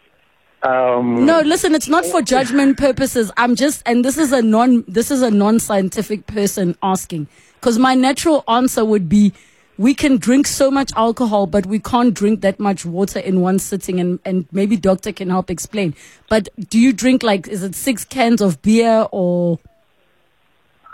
Um, 0.62 1.26
No, 1.26 1.40
listen, 1.42 1.74
it's 1.74 1.88
not 1.88 2.06
for 2.06 2.22
judgment 2.22 2.78
purposes. 2.78 3.32
I'm 3.36 3.56
just, 3.56 3.82
and 3.88 4.06
this 4.06 4.18
is 4.18 4.32
a 4.32 4.44
non, 4.44 4.84
this 4.88 5.10
is 5.10 5.24
a 5.24 5.32
non-scientific 5.32 6.28
person 6.28 6.78
asking. 6.84 7.28
Because 7.56 7.80
my 7.80 7.96
natural 7.96 8.44
answer 8.48 8.86
would 8.86 9.10
be, 9.10 9.34
we 9.78 9.94
can 9.94 10.18
drink 10.18 10.48
so 10.48 10.72
much 10.72 10.92
alcohol, 10.96 11.48
but 11.48 11.66
we 11.66 11.80
can't 11.80 12.14
drink 12.14 12.42
that 12.42 12.60
much 12.60 12.86
water 12.86 13.20
in 13.20 13.42
one 13.42 13.60
sitting. 13.60 14.00
And, 14.00 14.20
and 14.26 14.48
maybe 14.52 14.78
doctor 14.78 15.12
can 15.12 15.30
help 15.30 15.50
explain. 15.50 15.96
But 16.30 16.50
do 16.70 16.80
you 16.80 16.94
drink 16.94 17.24
like, 17.24 17.48
is 17.48 17.64
it 17.64 17.76
six 17.76 18.04
cans 18.04 18.42
of 18.42 18.62
beer 18.62 19.08
or 19.12 19.60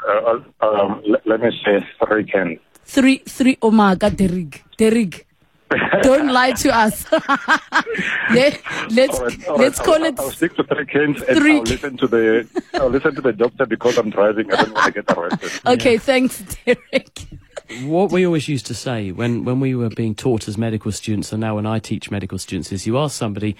uh, 0.08 0.40
um, 0.62 1.02
let, 1.08 1.26
let 1.26 1.42
me 1.42 1.50
say 1.64 1.86
three 2.06 2.26
cans. 2.26 2.60
three, 2.84 3.20
three? 3.20 3.58
Oh 3.62 3.72
my 3.72 3.96
God, 3.96 4.18
Derek, 4.18 4.64
Derek. 4.78 5.28
Don't 6.02 6.28
lie 6.32 6.52
to 6.52 6.76
us. 6.76 7.06
Let, 8.32 8.62
let's 8.92 9.18
All 9.18 9.26
right, 9.26 9.48
all 9.48 9.58
let's 9.58 9.80
right, 9.80 9.86
call 9.86 9.96
I'll, 9.96 10.06
it 10.06 10.20
I'll 10.20 10.30
stick 10.30 10.56
to 10.58 10.64
three 10.64 10.86
cans 10.86 11.22
and 11.24 11.38
three 11.38 11.56
I'll 11.58 11.64
listen 11.64 11.98
to 11.98 12.08
the 12.08 12.48
I'll 12.76 12.90
listen 12.90 13.16
to 13.16 13.22
the 13.22 13.34
doctor 13.34 13.66
because 13.66 13.98
I'm 13.98 14.12
driving. 14.12 14.52
I 14.54 14.58
don't 14.58 14.74
want 14.74 14.94
to 14.94 15.02
get 15.02 15.18
arrested. 15.18 15.52
Okay, 15.66 15.98
thanks, 15.98 16.44
Derek. 16.66 17.28
What 17.82 18.12
we 18.12 18.26
always 18.26 18.48
used 18.48 18.66
to 18.68 18.74
say 18.74 19.12
when, 19.12 19.44
when 19.44 19.60
we 19.60 19.76
were 19.76 19.90
being 19.90 20.16
taught 20.16 20.48
as 20.48 20.58
medical 20.58 20.92
students, 20.92 21.32
and 21.32 21.42
now 21.42 21.56
when 21.56 21.66
I 21.66 21.80
teach 21.80 22.12
medical 22.12 22.38
students, 22.38 22.72
is 22.72 22.88
you 22.88 22.98
ask 22.98 23.16
somebody, 23.18 23.56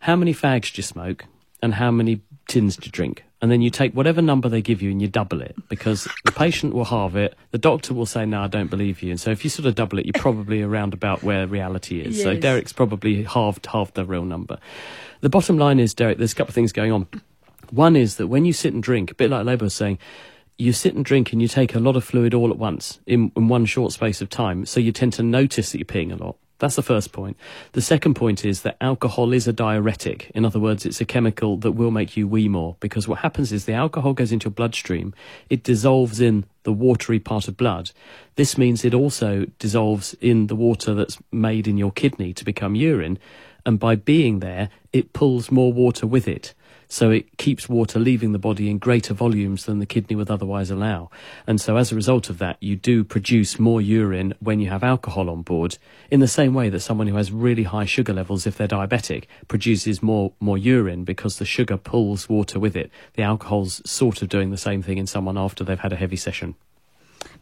how 0.00 0.16
many 0.16 0.34
fags 0.34 0.72
do 0.72 0.78
you 0.78 0.82
smoke 0.82 1.24
and 1.62 1.74
how 1.74 1.90
many 1.90 2.20
tins 2.48 2.76
do 2.76 2.86
you 2.86 2.92
drink? 2.92 3.24
And 3.40 3.50
then 3.50 3.60
you 3.60 3.68
take 3.68 3.92
whatever 3.92 4.22
number 4.22 4.48
they 4.48 4.62
give 4.62 4.80
you 4.80 4.90
and 4.90 5.02
you 5.02 5.08
double 5.08 5.42
it 5.42 5.54
because 5.68 6.08
the 6.24 6.32
patient 6.32 6.74
will 6.74 6.86
halve 6.86 7.14
it, 7.14 7.36
the 7.50 7.58
doctor 7.58 7.92
will 7.92 8.06
say, 8.06 8.24
no, 8.24 8.42
I 8.42 8.46
don't 8.46 8.70
believe 8.70 9.02
you. 9.02 9.10
And 9.10 9.20
so 9.20 9.30
if 9.30 9.44
you 9.44 9.50
sort 9.50 9.66
of 9.66 9.74
double 9.74 9.98
it, 9.98 10.06
you're 10.06 10.14
probably 10.14 10.62
around 10.62 10.94
about 10.94 11.22
where 11.22 11.46
reality 11.46 12.00
is. 12.00 12.22
So 12.22 12.34
Derek's 12.36 12.72
probably 12.72 13.24
halved 13.24 13.66
half 13.66 13.92
the 13.92 14.04
real 14.06 14.24
number. 14.24 14.58
The 15.20 15.28
bottom 15.28 15.58
line 15.58 15.78
is, 15.78 15.92
Derek, 15.92 16.18
there's 16.18 16.32
a 16.32 16.36
couple 16.36 16.50
of 16.50 16.54
things 16.54 16.72
going 16.72 16.92
on. 16.92 17.06
One 17.70 17.96
is 17.96 18.16
that 18.16 18.28
when 18.28 18.44
you 18.44 18.52
sit 18.52 18.72
and 18.72 18.82
drink, 18.82 19.10
a 19.10 19.14
bit 19.14 19.30
like 19.30 19.44
Labour 19.44 19.66
was 19.66 19.74
saying, 19.74 19.98
you 20.56 20.72
sit 20.72 20.94
and 20.94 21.04
drink 21.04 21.32
and 21.32 21.42
you 21.42 21.48
take 21.48 21.74
a 21.74 21.80
lot 21.80 21.96
of 21.96 22.04
fluid 22.04 22.34
all 22.34 22.50
at 22.50 22.58
once 22.58 23.00
in, 23.06 23.32
in 23.36 23.48
one 23.48 23.66
short 23.66 23.92
space 23.92 24.20
of 24.20 24.28
time. 24.28 24.64
So 24.66 24.80
you 24.80 24.92
tend 24.92 25.12
to 25.14 25.22
notice 25.22 25.72
that 25.72 25.78
you're 25.78 25.84
peeing 25.84 26.12
a 26.12 26.22
lot. 26.22 26.36
That's 26.60 26.76
the 26.76 26.82
first 26.82 27.12
point. 27.12 27.36
The 27.72 27.82
second 27.82 28.14
point 28.14 28.44
is 28.44 28.62
that 28.62 28.76
alcohol 28.80 29.32
is 29.32 29.48
a 29.48 29.52
diuretic. 29.52 30.30
In 30.34 30.44
other 30.44 30.60
words, 30.60 30.86
it's 30.86 31.00
a 31.00 31.04
chemical 31.04 31.56
that 31.58 31.72
will 31.72 31.90
make 31.90 32.16
you 32.16 32.28
wee 32.28 32.48
more 32.48 32.76
because 32.78 33.08
what 33.08 33.18
happens 33.18 33.52
is 33.52 33.64
the 33.64 33.72
alcohol 33.72 34.12
goes 34.12 34.30
into 34.30 34.44
your 34.44 34.52
bloodstream, 34.52 35.14
it 35.50 35.64
dissolves 35.64 36.20
in 36.20 36.44
the 36.62 36.72
watery 36.72 37.18
part 37.18 37.48
of 37.48 37.56
blood. 37.56 37.90
This 38.36 38.56
means 38.56 38.84
it 38.84 38.94
also 38.94 39.46
dissolves 39.58 40.14
in 40.20 40.46
the 40.46 40.56
water 40.56 40.94
that's 40.94 41.18
made 41.32 41.66
in 41.66 41.76
your 41.76 41.90
kidney 41.90 42.32
to 42.32 42.44
become 42.44 42.76
urine. 42.76 43.18
And 43.66 43.80
by 43.80 43.96
being 43.96 44.38
there, 44.38 44.68
it 44.92 45.12
pulls 45.12 45.50
more 45.50 45.72
water 45.72 46.06
with 46.06 46.28
it. 46.28 46.54
So 46.94 47.10
it 47.10 47.38
keeps 47.38 47.68
water 47.68 47.98
leaving 47.98 48.30
the 48.30 48.38
body 48.38 48.70
in 48.70 48.78
greater 48.78 49.14
volumes 49.14 49.64
than 49.64 49.80
the 49.80 49.84
kidney 49.84 50.14
would 50.14 50.30
otherwise 50.30 50.70
allow. 50.70 51.10
And 51.44 51.60
so 51.60 51.76
as 51.76 51.90
a 51.90 51.96
result 51.96 52.30
of 52.30 52.38
that, 52.38 52.56
you 52.60 52.76
do 52.76 53.02
produce 53.02 53.58
more 53.58 53.80
urine 53.80 54.32
when 54.38 54.60
you 54.60 54.70
have 54.70 54.84
alcohol 54.84 55.28
on 55.28 55.42
board, 55.42 55.76
in 56.12 56.20
the 56.20 56.28
same 56.28 56.54
way 56.54 56.68
that 56.68 56.78
someone 56.78 57.08
who 57.08 57.16
has 57.16 57.32
really 57.32 57.64
high 57.64 57.84
sugar 57.84 58.12
levels, 58.12 58.46
if 58.46 58.56
they're 58.56 58.68
diabetic, 58.68 59.24
produces 59.48 60.04
more, 60.04 60.34
more 60.38 60.56
urine 60.56 61.02
because 61.02 61.40
the 61.40 61.44
sugar 61.44 61.76
pulls 61.76 62.28
water 62.28 62.60
with 62.60 62.76
it. 62.76 62.92
The 63.14 63.24
alcohol's 63.24 63.82
sort 63.84 64.22
of 64.22 64.28
doing 64.28 64.52
the 64.52 64.56
same 64.56 64.80
thing 64.80 64.98
in 64.98 65.08
someone 65.08 65.36
after 65.36 65.64
they've 65.64 65.76
had 65.76 65.92
a 65.92 65.96
heavy 65.96 66.14
session. 66.14 66.54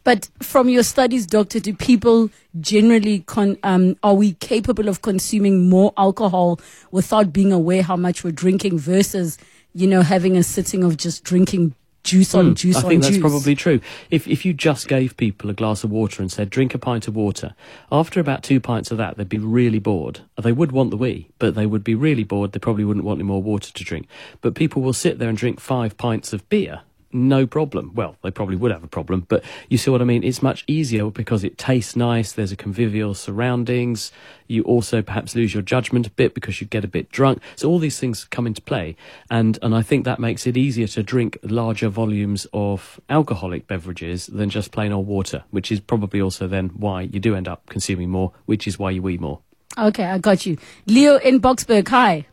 But 0.03 0.29
from 0.41 0.67
your 0.69 0.83
studies, 0.83 1.25
doctor, 1.25 1.59
do 1.59 1.73
people 1.73 2.29
generally 2.59 3.19
con- 3.21 3.57
um, 3.63 3.95
are 4.03 4.13
we 4.15 4.33
capable 4.33 4.89
of 4.89 5.01
consuming 5.01 5.69
more 5.69 5.93
alcohol 5.97 6.59
without 6.91 7.31
being 7.31 7.53
aware 7.53 7.83
how 7.83 7.95
much 7.95 8.23
we're 8.23 8.31
drinking 8.31 8.79
versus 8.79 9.37
you 9.73 9.87
know 9.87 10.01
having 10.01 10.35
a 10.37 10.43
sitting 10.43 10.83
of 10.83 10.97
just 10.97 11.23
drinking 11.23 11.73
juice 12.03 12.35
on 12.35 12.53
juice 12.53 12.75
Hmm. 12.75 12.79
I 12.79 12.83
on 12.83 12.89
think 12.89 13.03
juice? 13.03 13.11
that's 13.11 13.21
probably 13.21 13.55
true. 13.55 13.79
If 14.11 14.27
if 14.27 14.43
you 14.45 14.53
just 14.53 14.89
gave 14.89 15.15
people 15.15 15.49
a 15.49 15.53
glass 15.53 15.85
of 15.85 15.89
water 15.91 16.21
and 16.21 16.29
said 16.29 16.49
drink 16.49 16.75
a 16.75 16.77
pint 16.77 17.07
of 17.07 17.15
water, 17.15 17.55
after 17.89 18.19
about 18.19 18.43
two 18.43 18.59
pints 18.59 18.91
of 18.91 18.97
that, 18.97 19.15
they'd 19.15 19.29
be 19.29 19.37
really 19.37 19.79
bored. 19.79 20.19
They 20.41 20.51
would 20.51 20.73
want 20.73 20.91
the 20.91 20.97
wee, 20.97 21.29
but 21.39 21.55
they 21.55 21.65
would 21.65 21.83
be 21.83 21.95
really 21.95 22.25
bored. 22.25 22.51
They 22.51 22.59
probably 22.59 22.83
wouldn't 22.83 23.05
want 23.05 23.19
any 23.19 23.27
more 23.27 23.41
water 23.41 23.71
to 23.71 23.83
drink. 23.85 24.07
But 24.41 24.53
people 24.53 24.81
will 24.81 24.91
sit 24.91 25.17
there 25.17 25.29
and 25.29 25.37
drink 25.37 25.61
five 25.61 25.95
pints 25.97 26.33
of 26.33 26.47
beer. 26.49 26.81
No 27.15 27.45
problem. 27.45 27.91
Well, 27.93 28.17
they 28.23 28.31
probably 28.31 28.55
would 28.55 28.71
have 28.71 28.83
a 28.83 28.87
problem, 28.87 29.27
but 29.29 29.43
you 29.69 29.77
see 29.77 29.91
what 29.91 30.01
I 30.01 30.03
mean? 30.03 30.23
It's 30.23 30.41
much 30.41 30.63
easier 30.65 31.11
because 31.11 31.43
it 31.43 31.59
tastes 31.59 31.95
nice. 31.95 32.31
There's 32.31 32.51
a 32.51 32.55
convivial 32.55 33.13
surroundings. 33.13 34.11
You 34.47 34.63
also 34.63 35.03
perhaps 35.03 35.35
lose 35.35 35.53
your 35.53 35.61
judgment 35.61 36.07
a 36.07 36.09
bit 36.09 36.33
because 36.33 36.59
you 36.59 36.65
get 36.65 36.83
a 36.83 36.87
bit 36.87 37.11
drunk. 37.11 37.39
So 37.55 37.69
all 37.69 37.77
these 37.77 37.99
things 37.99 38.23
come 38.25 38.47
into 38.47 38.63
play. 38.63 38.95
And, 39.29 39.59
and 39.61 39.75
I 39.75 39.83
think 39.83 40.05
that 40.05 40.19
makes 40.19 40.47
it 40.47 40.57
easier 40.57 40.87
to 40.87 41.03
drink 41.03 41.37
larger 41.43 41.87
volumes 41.87 42.47
of 42.51 42.99
alcoholic 43.11 43.67
beverages 43.67 44.25
than 44.25 44.49
just 44.49 44.71
plain 44.71 44.91
old 44.91 45.05
water, 45.05 45.43
which 45.51 45.71
is 45.71 45.79
probably 45.79 46.19
also 46.19 46.47
then 46.47 46.69
why 46.69 47.03
you 47.03 47.19
do 47.19 47.35
end 47.35 47.47
up 47.47 47.67
consuming 47.67 48.09
more, 48.09 48.31
which 48.47 48.67
is 48.67 48.79
why 48.79 48.89
you 48.89 49.03
wee 49.03 49.19
more. 49.19 49.39
Okay, 49.77 50.05
I 50.05 50.17
got 50.17 50.47
you. 50.47 50.57
Leo 50.87 51.17
in 51.17 51.39
Boksburg, 51.39 51.87
hi. 51.87 52.25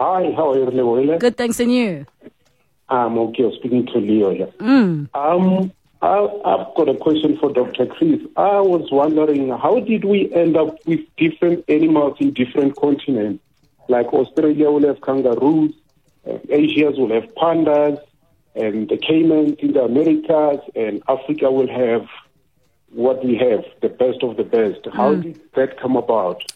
Hi, 0.00 0.32
how 0.34 0.50
are 0.50 0.58
you, 0.58 0.66
Leo? 0.70 1.18
Good, 1.18 1.36
thanks, 1.36 1.60
and 1.60 1.72
you? 1.72 2.06
I'm 2.90 3.16
okay. 3.18 3.44
I'm 3.44 3.52
speaking 3.54 3.86
to 3.86 3.98
Leo 3.98 4.34
here. 4.34 4.52
Um, 5.14 5.72
I, 6.02 6.18
I've 6.44 6.74
got 6.74 6.88
a 6.88 6.96
question 6.96 7.38
for 7.38 7.52
Dr. 7.52 7.86
Chris. 7.86 8.20
I 8.36 8.60
was 8.60 8.90
wondering, 8.90 9.50
how 9.50 9.80
did 9.80 10.04
we 10.04 10.32
end 10.32 10.56
up 10.56 10.84
with 10.86 11.00
different 11.16 11.64
animals 11.68 12.16
in 12.20 12.32
different 12.32 12.76
continents? 12.76 13.42
Like 13.88 14.06
Australia 14.12 14.70
will 14.70 14.86
have 14.86 15.00
kangaroos, 15.02 15.74
uh, 16.26 16.38
Asia 16.48 16.90
will 16.92 17.12
have 17.12 17.34
pandas, 17.34 18.00
and 18.54 18.88
the 18.88 18.96
Caymans 18.96 19.56
in 19.58 19.72
the 19.72 19.82
Americas, 19.82 20.60
and 20.74 21.02
Africa 21.08 21.50
will 21.50 21.68
have 21.68 22.06
what 22.90 23.24
we 23.24 23.36
have, 23.36 23.64
the 23.82 23.88
best 23.88 24.22
of 24.22 24.36
the 24.36 24.44
best. 24.44 24.80
How 24.92 25.14
did 25.14 25.40
that 25.54 25.78
come 25.80 25.96
about? 25.96 26.52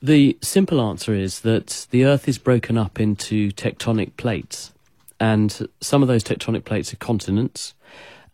The 0.00 0.38
simple 0.42 0.80
answer 0.80 1.12
is 1.12 1.40
that 1.40 1.88
the 1.90 2.04
Earth 2.04 2.28
is 2.28 2.38
broken 2.38 2.78
up 2.78 3.00
into 3.00 3.50
tectonic 3.50 4.16
plates, 4.16 4.72
and 5.20 5.68
some 5.80 6.02
of 6.02 6.08
those 6.08 6.24
tectonic 6.24 6.64
plates 6.64 6.92
are 6.92 6.96
continents, 6.96 7.74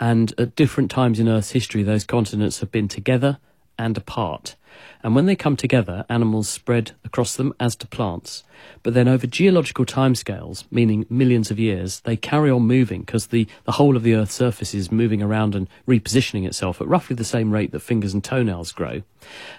and 0.00 0.32
at 0.38 0.56
different 0.56 0.90
times 0.90 1.20
in 1.20 1.28
Earth's 1.28 1.52
history, 1.52 1.82
those 1.82 2.04
continents 2.04 2.60
have 2.60 2.70
been 2.70 2.88
together 2.88 3.38
and 3.78 3.96
apart. 3.96 4.56
And 5.02 5.14
when 5.14 5.26
they 5.26 5.36
come 5.36 5.56
together, 5.56 6.04
animals 6.08 6.48
spread 6.48 6.92
across 7.04 7.36
them, 7.36 7.54
as 7.60 7.76
do 7.76 7.86
plants. 7.86 8.42
But 8.82 8.94
then 8.94 9.06
over 9.06 9.26
geological 9.26 9.84
timescales, 9.84 10.64
meaning 10.70 11.06
millions 11.08 11.50
of 11.50 11.58
years, 11.58 12.00
they 12.00 12.16
carry 12.16 12.50
on 12.50 12.62
moving 12.62 13.02
because 13.02 13.28
the, 13.28 13.46
the 13.64 13.72
whole 13.72 13.96
of 13.96 14.02
the 14.02 14.14
Earth's 14.14 14.34
surface 14.34 14.74
is 14.74 14.90
moving 14.90 15.22
around 15.22 15.54
and 15.54 15.68
repositioning 15.86 16.46
itself 16.46 16.80
at 16.80 16.88
roughly 16.88 17.14
the 17.14 17.24
same 17.24 17.52
rate 17.52 17.70
that 17.72 17.80
fingers 17.80 18.14
and 18.14 18.24
toenails 18.24 18.72
grow. 18.72 19.02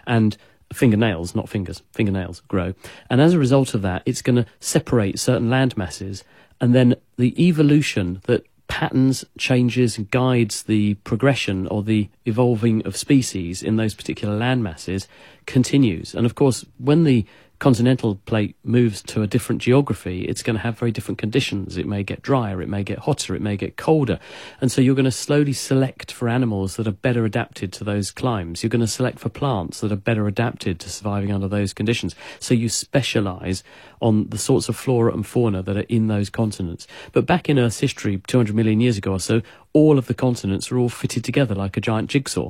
And 0.07 0.35
fingernails, 0.73 1.35
not 1.35 1.47
fingers, 1.47 1.83
fingernails 1.91 2.41
grow. 2.47 2.73
And 3.09 3.21
as 3.21 3.33
a 3.33 3.39
result 3.39 3.73
of 3.73 3.83
that, 3.83 4.01
it's 4.05 4.21
going 4.21 4.37
to 4.37 4.45
separate 4.59 5.19
certain 5.19 5.49
land 5.49 5.77
masses. 5.77 6.23
And 6.61 6.73
then 6.73 6.95
the 7.17 7.33
evolution 7.43 8.21
that 8.25 8.45
patterns, 8.67 9.23
changes, 9.37 9.97
guides 9.97 10.63
the 10.63 10.95
progression 10.95 11.67
or 11.67 11.83
the 11.83 12.09
evolving 12.25 12.85
of 12.85 12.97
species 12.97 13.61
in 13.61 13.75
those 13.75 13.93
particular 13.93 14.35
land 14.35 14.63
masses 14.63 15.07
continues. 15.45 16.15
And 16.15 16.25
of 16.25 16.35
course, 16.35 16.65
when 16.77 17.03
the 17.03 17.25
continental 17.59 18.15
plate 18.25 18.55
moves 18.63 19.01
to 19.03 19.21
a 19.21 19.27
different 19.27 19.61
geography, 19.61 20.25
it's 20.25 20.43
going 20.43 20.55
to 20.55 20.61
have 20.61 20.77
very 20.77 20.91
different 20.91 21.17
conditions. 21.17 21.77
It 21.77 21.87
may 21.87 22.03
get 22.03 22.21
drier, 22.21 22.61
it 22.61 22.69
may 22.69 22.83
get 22.83 22.99
hotter, 22.99 23.35
it 23.35 23.41
may 23.41 23.57
get 23.57 23.77
colder. 23.77 24.19
And 24.61 24.71
so 24.71 24.81
you're 24.81 24.95
going 24.95 25.05
to 25.05 25.11
slowly 25.11 25.53
select 25.53 26.11
for 26.11 26.27
animals 26.27 26.75
that 26.75 26.87
are 26.87 26.91
better 26.91 27.25
adapted 27.25 27.71
to 27.73 27.83
those 27.83 28.11
climes. 28.11 28.63
You're 28.63 28.69
going 28.69 28.81
to 28.81 28.87
select 28.87 29.19
for 29.19 29.29
plants 29.29 29.79
that 29.81 29.91
are 29.91 29.97
better 29.97 30.27
adapted 30.27 30.79
to 30.81 30.89
surviving 30.89 31.31
under 31.31 31.47
those 31.47 31.73
conditions. 31.73 32.15
So 32.39 32.53
you 32.53 32.69
specialize 32.69 33.63
on 34.01 34.29
the 34.29 34.37
sorts 34.37 34.69
of 34.69 34.75
flora 34.75 35.13
and 35.13 35.25
fauna 35.25 35.63
that 35.63 35.77
are 35.77 35.85
in 35.89 36.07
those 36.07 36.29
continents. 36.29 36.87
But 37.11 37.25
back 37.25 37.49
in 37.49 37.57
Earth's 37.57 37.79
history, 37.79 38.21
200 38.27 38.55
million 38.55 38.81
years 38.81 38.97
ago 38.97 39.13
or 39.13 39.19
so, 39.19 39.41
all 39.75 39.97
of 39.97 40.07
the 40.07 40.13
continents 40.13 40.71
are 40.71 40.77
all 40.77 40.87
fitted 40.87 41.21
together 41.21 41.53
like 41.53 41.75
a 41.75 41.81
giant 41.81 42.09
jigsaw. 42.09 42.49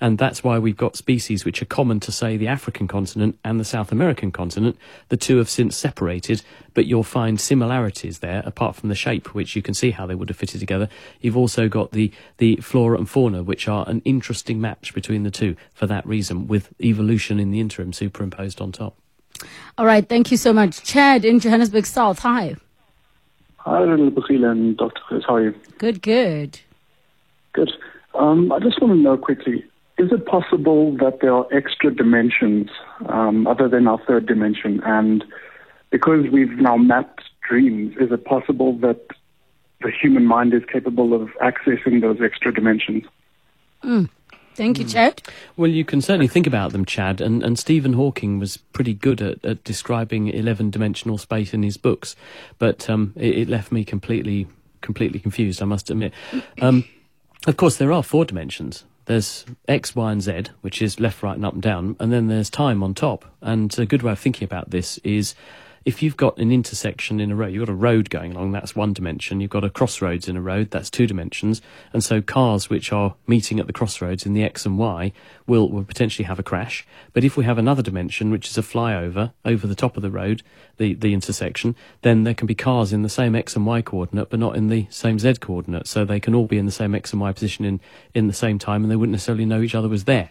And 0.00 0.18
that's 0.18 0.44
why 0.44 0.56
we've 0.60 0.76
got 0.76 0.94
species 0.94 1.44
which 1.44 1.60
are 1.60 1.66
common 1.66 1.98
to, 1.98 2.12
say, 2.12 2.36
the 2.36 2.46
African 2.46 2.86
continent 2.86 3.36
and 3.44 3.58
the 3.58 3.64
South 3.64 3.90
American 3.90 4.30
continent. 4.30 4.78
The 5.08 5.16
two 5.16 5.38
have 5.38 5.50
since 5.50 5.76
separated, 5.76 6.42
but 6.72 6.86
you'll 6.86 7.02
find 7.02 7.40
similarities 7.40 8.20
there, 8.20 8.44
apart 8.46 8.76
from 8.76 8.88
the 8.88 8.94
shape, 8.94 9.34
which 9.34 9.56
you 9.56 9.62
can 9.62 9.74
see 9.74 9.90
how 9.90 10.06
they 10.06 10.14
would 10.14 10.28
have 10.28 10.36
fitted 10.36 10.60
together. 10.60 10.88
You've 11.20 11.36
also 11.36 11.68
got 11.68 11.90
the, 11.90 12.12
the 12.38 12.54
flora 12.58 12.98
and 12.98 13.10
fauna, 13.10 13.42
which 13.42 13.66
are 13.66 13.84
an 13.88 14.00
interesting 14.04 14.60
match 14.60 14.94
between 14.94 15.24
the 15.24 15.30
two 15.32 15.56
for 15.74 15.88
that 15.88 16.06
reason, 16.06 16.46
with 16.46 16.72
evolution 16.80 17.40
in 17.40 17.50
the 17.50 17.58
interim 17.58 17.92
superimposed 17.92 18.60
on 18.60 18.70
top. 18.70 18.96
All 19.76 19.86
right, 19.86 20.08
thank 20.08 20.30
you 20.30 20.36
so 20.36 20.52
much. 20.52 20.84
Chad 20.84 21.24
in 21.24 21.40
Johannesburg 21.40 21.84
South, 21.84 22.20
hi. 22.20 22.54
Hi, 23.64 23.80
Bukile 23.80 24.50
and 24.50 24.76
Dr. 24.76 25.00
Chris. 25.06 25.24
How 25.26 25.34
are 25.36 25.42
you? 25.42 25.54
Good, 25.78 26.00
good. 26.00 26.58
Good. 27.52 27.70
Um, 28.14 28.50
I 28.52 28.58
just 28.58 28.80
want 28.80 28.94
to 28.94 28.96
know 28.96 29.16
quickly 29.16 29.64
is 29.98 30.10
it 30.12 30.24
possible 30.24 30.96
that 30.96 31.18
there 31.20 31.34
are 31.34 31.46
extra 31.52 31.94
dimensions 31.94 32.70
um, 33.10 33.46
other 33.46 33.68
than 33.68 33.86
our 33.86 34.00
third 34.06 34.24
dimension? 34.24 34.80
And 34.84 35.22
because 35.90 36.24
we've 36.32 36.52
now 36.52 36.78
mapped 36.78 37.22
dreams, 37.46 37.96
is 38.00 38.10
it 38.10 38.24
possible 38.24 38.78
that 38.78 39.08
the 39.82 39.90
human 39.90 40.24
mind 40.24 40.54
is 40.54 40.62
capable 40.72 41.12
of 41.12 41.28
accessing 41.42 42.00
those 42.00 42.18
extra 42.22 42.52
dimensions? 42.52 43.04
Mm. 43.84 44.08
Thank 44.60 44.78
you, 44.78 44.84
Chad. 44.84 45.22
Well, 45.56 45.70
you 45.70 45.86
can 45.86 46.02
certainly 46.02 46.28
think 46.28 46.46
about 46.46 46.72
them, 46.72 46.84
Chad. 46.84 47.22
And, 47.22 47.42
and 47.42 47.58
Stephen 47.58 47.94
Hawking 47.94 48.38
was 48.38 48.58
pretty 48.58 48.92
good 48.92 49.22
at, 49.22 49.42
at 49.42 49.64
describing 49.64 50.28
11 50.28 50.68
dimensional 50.68 51.16
space 51.16 51.54
in 51.54 51.62
his 51.62 51.78
books, 51.78 52.14
but 52.58 52.90
um, 52.90 53.14
it, 53.16 53.38
it, 53.38 53.48
left 53.48 53.72
me 53.72 53.86
completely, 53.86 54.46
completely 54.82 55.18
confused, 55.18 55.62
I 55.62 55.64
must 55.64 55.90
admit. 55.90 56.12
Um, 56.60 56.84
of 57.46 57.56
course, 57.56 57.78
there 57.78 57.90
are 57.90 58.02
four 58.02 58.26
dimensions. 58.26 58.84
There's 59.06 59.46
X, 59.66 59.96
Y, 59.96 60.12
and 60.12 60.20
Z, 60.20 60.42
which 60.60 60.82
is 60.82 61.00
left, 61.00 61.22
right, 61.22 61.36
and 61.36 61.46
up 61.46 61.54
and 61.54 61.62
down, 61.62 61.96
and 61.98 62.12
then 62.12 62.26
there's 62.26 62.50
time 62.50 62.82
on 62.82 62.92
top. 62.92 63.24
And 63.40 63.76
a 63.78 63.86
good 63.86 64.02
way 64.02 64.12
of 64.12 64.18
thinking 64.18 64.44
about 64.44 64.72
this 64.72 64.98
is 64.98 65.34
if 65.84 66.02
you've 66.02 66.16
got 66.16 66.36
an 66.36 66.52
intersection 66.52 67.20
in 67.20 67.30
a 67.30 67.34
road, 67.34 67.52
you've 67.52 67.66
got 67.66 67.72
a 67.72 67.76
road 67.76 68.10
going 68.10 68.32
along, 68.32 68.52
that's 68.52 68.76
one 68.76 68.92
dimension. 68.92 69.40
You've 69.40 69.50
got 69.50 69.64
a 69.64 69.70
crossroads 69.70 70.28
in 70.28 70.36
a 70.36 70.40
road, 70.42 70.70
that's 70.70 70.90
two 70.90 71.06
dimensions. 71.06 71.62
And 71.92 72.04
so 72.04 72.20
cars 72.20 72.68
which 72.68 72.92
are 72.92 73.14
meeting 73.26 73.58
at 73.58 73.66
the 73.66 73.72
crossroads 73.72 74.26
in 74.26 74.34
the 74.34 74.42
X 74.42 74.66
and 74.66 74.78
Y 74.78 75.12
will, 75.46 75.70
will 75.70 75.84
potentially 75.84 76.26
have 76.26 76.38
a 76.38 76.42
crash. 76.42 76.86
But 77.14 77.24
if 77.24 77.36
we 77.36 77.44
have 77.44 77.56
another 77.56 77.82
dimension, 77.82 78.30
which 78.30 78.48
is 78.48 78.58
a 78.58 78.62
flyover 78.62 79.32
over 79.44 79.66
the 79.66 79.74
top 79.74 79.96
of 79.96 80.02
the 80.02 80.10
road, 80.10 80.42
the, 80.76 80.94
the 80.94 81.14
intersection, 81.14 81.74
then 82.02 82.24
there 82.24 82.34
can 82.34 82.46
be 82.46 82.54
cars 82.54 82.92
in 82.92 83.02
the 83.02 83.08
same 83.08 83.34
X 83.34 83.56
and 83.56 83.64
Y 83.64 83.80
coordinate, 83.80 84.28
but 84.28 84.40
not 84.40 84.56
in 84.56 84.68
the 84.68 84.86
same 84.90 85.18
Z 85.18 85.34
coordinate. 85.40 85.86
So 85.86 86.04
they 86.04 86.20
can 86.20 86.34
all 86.34 86.46
be 86.46 86.58
in 86.58 86.66
the 86.66 86.72
same 86.72 86.94
X 86.94 87.12
and 87.12 87.20
Y 87.22 87.32
position 87.32 87.64
in, 87.64 87.80
in 88.14 88.26
the 88.26 88.34
same 88.34 88.58
time, 88.58 88.82
and 88.82 88.90
they 88.90 88.96
wouldn't 88.96 89.12
necessarily 89.12 89.46
know 89.46 89.62
each 89.62 89.74
other 89.74 89.88
was 89.88 90.04
there. 90.04 90.30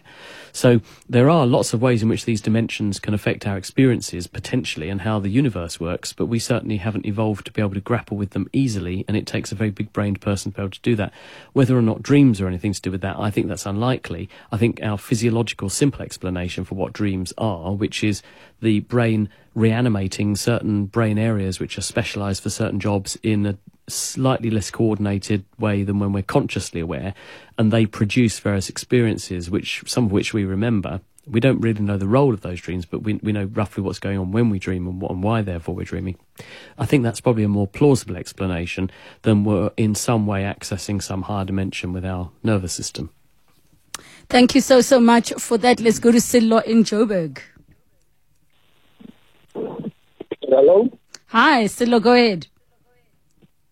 So 0.52 0.80
there 1.08 1.30
are 1.30 1.46
lots 1.46 1.72
of 1.72 1.82
ways 1.82 2.02
in 2.02 2.08
which 2.08 2.24
these 2.24 2.40
dimensions 2.40 2.98
can 2.98 3.14
affect 3.14 3.46
our 3.46 3.56
experiences 3.56 4.26
potentially 4.26 4.88
and 4.88 5.00
how 5.02 5.18
the 5.20 5.39
universe 5.40 5.80
works, 5.80 6.12
but 6.12 6.26
we 6.26 6.38
certainly 6.38 6.76
haven't 6.76 7.06
evolved 7.06 7.46
to 7.46 7.52
be 7.52 7.62
able 7.62 7.74
to 7.74 7.80
grapple 7.80 8.16
with 8.16 8.30
them 8.30 8.48
easily, 8.52 9.04
and 9.08 9.16
it 9.16 9.26
takes 9.26 9.52
a 9.52 9.54
very 9.54 9.70
big 9.70 9.92
brained 9.92 10.20
person 10.20 10.52
to 10.52 10.56
be 10.56 10.62
able 10.62 10.70
to 10.70 10.80
do 10.90 10.96
that. 10.96 11.12
Whether 11.52 11.76
or 11.76 11.82
not 11.82 12.02
dreams 12.02 12.40
are 12.40 12.46
anything 12.46 12.74
to 12.74 12.80
do 12.80 12.90
with 12.90 13.00
that, 13.00 13.18
I 13.18 13.30
think 13.30 13.48
that's 13.48 13.66
unlikely. 13.66 14.28
I 14.52 14.56
think 14.56 14.80
our 14.82 14.98
physiological 14.98 15.68
simple 15.68 16.02
explanation 16.02 16.64
for 16.64 16.74
what 16.74 16.92
dreams 16.92 17.32
are, 17.38 17.72
which 17.72 18.04
is 18.04 18.22
the 18.60 18.80
brain 18.80 19.28
reanimating 19.54 20.36
certain 20.36 20.84
brain 20.86 21.18
areas 21.18 21.58
which 21.58 21.76
are 21.76 21.82
specialized 21.82 22.42
for 22.42 22.50
certain 22.50 22.78
jobs 22.78 23.18
in 23.22 23.46
a 23.46 23.58
slightly 23.88 24.50
less 24.50 24.70
coordinated 24.70 25.44
way 25.58 25.82
than 25.82 25.98
when 25.98 26.12
we're 26.12 26.22
consciously 26.22 26.80
aware, 26.80 27.14
and 27.58 27.72
they 27.72 27.86
produce 27.86 28.38
various 28.38 28.68
experiences, 28.68 29.50
which 29.50 29.82
some 29.86 30.04
of 30.06 30.12
which 30.12 30.32
we 30.32 30.44
remember. 30.44 31.00
We 31.30 31.40
don't 31.40 31.60
really 31.60 31.80
know 31.80 31.96
the 31.96 32.08
role 32.08 32.34
of 32.34 32.40
those 32.40 32.60
dreams, 32.60 32.86
but 32.86 33.02
we 33.02 33.14
we 33.22 33.32
know 33.32 33.44
roughly 33.44 33.82
what's 33.82 33.98
going 33.98 34.18
on 34.18 34.32
when 34.32 34.50
we 34.50 34.58
dream 34.58 34.86
and, 34.86 35.00
what, 35.00 35.10
and 35.12 35.22
why, 35.22 35.42
therefore, 35.42 35.74
we're 35.74 35.84
dreaming. 35.84 36.16
I 36.78 36.86
think 36.86 37.04
that's 37.04 37.20
probably 37.20 37.44
a 37.44 37.48
more 37.48 37.66
plausible 37.66 38.16
explanation 38.16 38.90
than 39.22 39.44
we're 39.44 39.70
in 39.76 39.94
some 39.94 40.26
way 40.26 40.42
accessing 40.42 41.02
some 41.02 41.22
higher 41.22 41.44
dimension 41.44 41.92
with 41.92 42.04
our 42.04 42.30
nervous 42.42 42.72
system. 42.72 43.10
Thank 44.28 44.54
you 44.54 44.60
so 44.60 44.80
so 44.80 45.00
much 45.00 45.32
for 45.38 45.58
that. 45.58 45.80
Let's 45.80 45.98
go 45.98 46.12
to 46.12 46.18
Sillo 46.18 46.62
in 46.64 46.84
Joburg. 46.84 47.38
Hello. 50.42 50.88
Hi, 51.26 51.64
Sillo. 51.64 52.02
Go 52.02 52.12
ahead. 52.12 52.46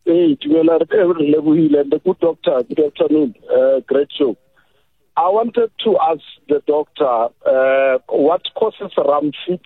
Hey, 0.04 0.36
Tumela 0.36 0.78
Lebohile, 0.80 1.90
the 1.90 2.00
good 2.04 2.18
doctor. 2.20 2.62
Good 2.62 2.80
afternoon. 2.86 3.34
Uh, 3.54 3.80
great 3.80 4.08
show. 4.16 4.36
I 5.18 5.28
wanted 5.30 5.72
to 5.84 5.98
ask 5.98 6.22
the 6.48 6.62
doctor 6.64 7.04
uh, 7.44 7.98
what 8.08 8.42
causes 8.54 8.92
ram 8.96 9.32
fits 9.44 9.64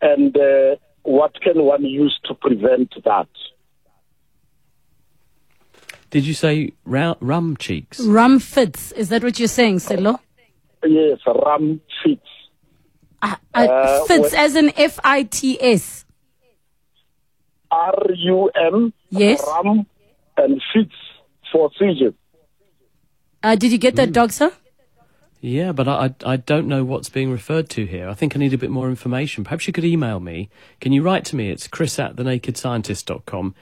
and 0.00 0.36
uh, 0.36 0.76
what 1.02 1.34
can 1.42 1.64
one 1.64 1.84
use 1.84 2.16
to 2.26 2.34
prevent 2.34 2.94
that? 3.04 3.26
Did 6.10 6.24
you 6.24 6.34
say 6.34 6.72
ra- 6.84 7.16
rum 7.18 7.56
cheeks? 7.56 7.98
Rum 7.98 8.38
fits. 8.38 8.92
Is 8.92 9.08
that 9.08 9.24
what 9.24 9.40
you're 9.40 9.48
saying, 9.48 9.80
Silo? 9.80 10.20
Yes, 10.84 11.18
rum 11.26 11.80
fits. 12.04 12.22
Uh, 13.20 13.34
uh, 13.54 14.04
fits 14.04 14.34
as 14.34 14.54
in 14.54 14.72
F 14.76 15.00
I 15.02 15.24
T 15.24 15.60
S. 15.60 16.04
R 17.72 18.04
U 18.14 18.50
M. 18.54 18.92
Yes. 19.10 19.44
Rum 19.44 19.84
and 20.36 20.62
fits 20.72 20.94
for 21.50 21.70
seizure. 21.76 22.14
Uh, 23.42 23.56
did 23.56 23.72
you 23.72 23.78
get 23.78 23.96
that, 23.96 24.12
dog, 24.12 24.32
sir? 24.32 24.52
Yeah, 25.40 25.70
but 25.70 25.86
I, 25.86 26.14
I 26.24 26.36
don't 26.36 26.66
know 26.66 26.82
what's 26.82 27.08
being 27.08 27.30
referred 27.30 27.68
to 27.70 27.86
here. 27.86 28.08
I 28.08 28.14
think 28.14 28.34
I 28.34 28.40
need 28.40 28.52
a 28.52 28.58
bit 28.58 28.70
more 28.70 28.88
information. 28.88 29.44
Perhaps 29.44 29.68
you 29.68 29.72
could 29.72 29.84
email 29.84 30.18
me. 30.18 30.50
Can 30.80 30.92
you 30.92 31.02
write 31.02 31.24
to 31.26 31.36
me? 31.36 31.50
It's 31.50 31.68
chris 31.68 31.98
at 31.98 32.16
thenakedscientist.com 32.16 33.54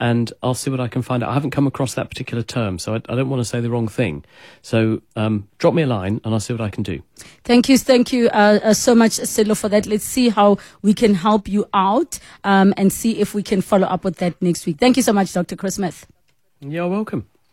and 0.00 0.32
I'll 0.42 0.54
see 0.54 0.70
what 0.70 0.80
I 0.80 0.88
can 0.88 1.02
find 1.02 1.22
out. 1.22 1.30
I 1.30 1.34
haven't 1.34 1.50
come 1.50 1.66
across 1.66 1.94
that 1.94 2.08
particular 2.08 2.42
term, 2.42 2.78
so 2.78 2.94
I, 2.94 2.96
I 3.08 3.16
don't 3.16 3.28
want 3.28 3.40
to 3.40 3.44
say 3.44 3.60
the 3.60 3.70
wrong 3.70 3.88
thing. 3.88 4.24
So 4.62 5.02
um, 5.16 5.48
drop 5.58 5.74
me 5.74 5.82
a 5.82 5.86
line, 5.86 6.20
and 6.24 6.34
I'll 6.34 6.40
see 6.40 6.52
what 6.52 6.60
I 6.60 6.70
can 6.70 6.82
do. 6.82 7.02
Thank 7.44 7.68
you, 7.68 7.78
thank 7.78 8.12
you 8.12 8.28
uh, 8.28 8.60
uh, 8.62 8.74
so 8.74 8.94
much, 8.94 9.12
Silo, 9.12 9.54
for 9.54 9.68
that. 9.68 9.86
Let's 9.86 10.04
see 10.04 10.28
how 10.28 10.58
we 10.82 10.94
can 10.94 11.14
help 11.14 11.48
you 11.48 11.66
out 11.74 12.18
um, 12.44 12.72
and 12.76 12.92
see 12.92 13.18
if 13.18 13.34
we 13.34 13.42
can 13.42 13.60
follow 13.60 13.86
up 13.86 14.04
with 14.04 14.16
that 14.18 14.40
next 14.40 14.66
week. 14.66 14.78
Thank 14.78 14.96
you 14.96 15.02
so 15.02 15.12
much, 15.12 15.32
Dr. 15.32 15.56
Chris 15.56 15.76
Smith. 15.76 16.06
You're 16.60 16.88
welcome. 16.88 17.26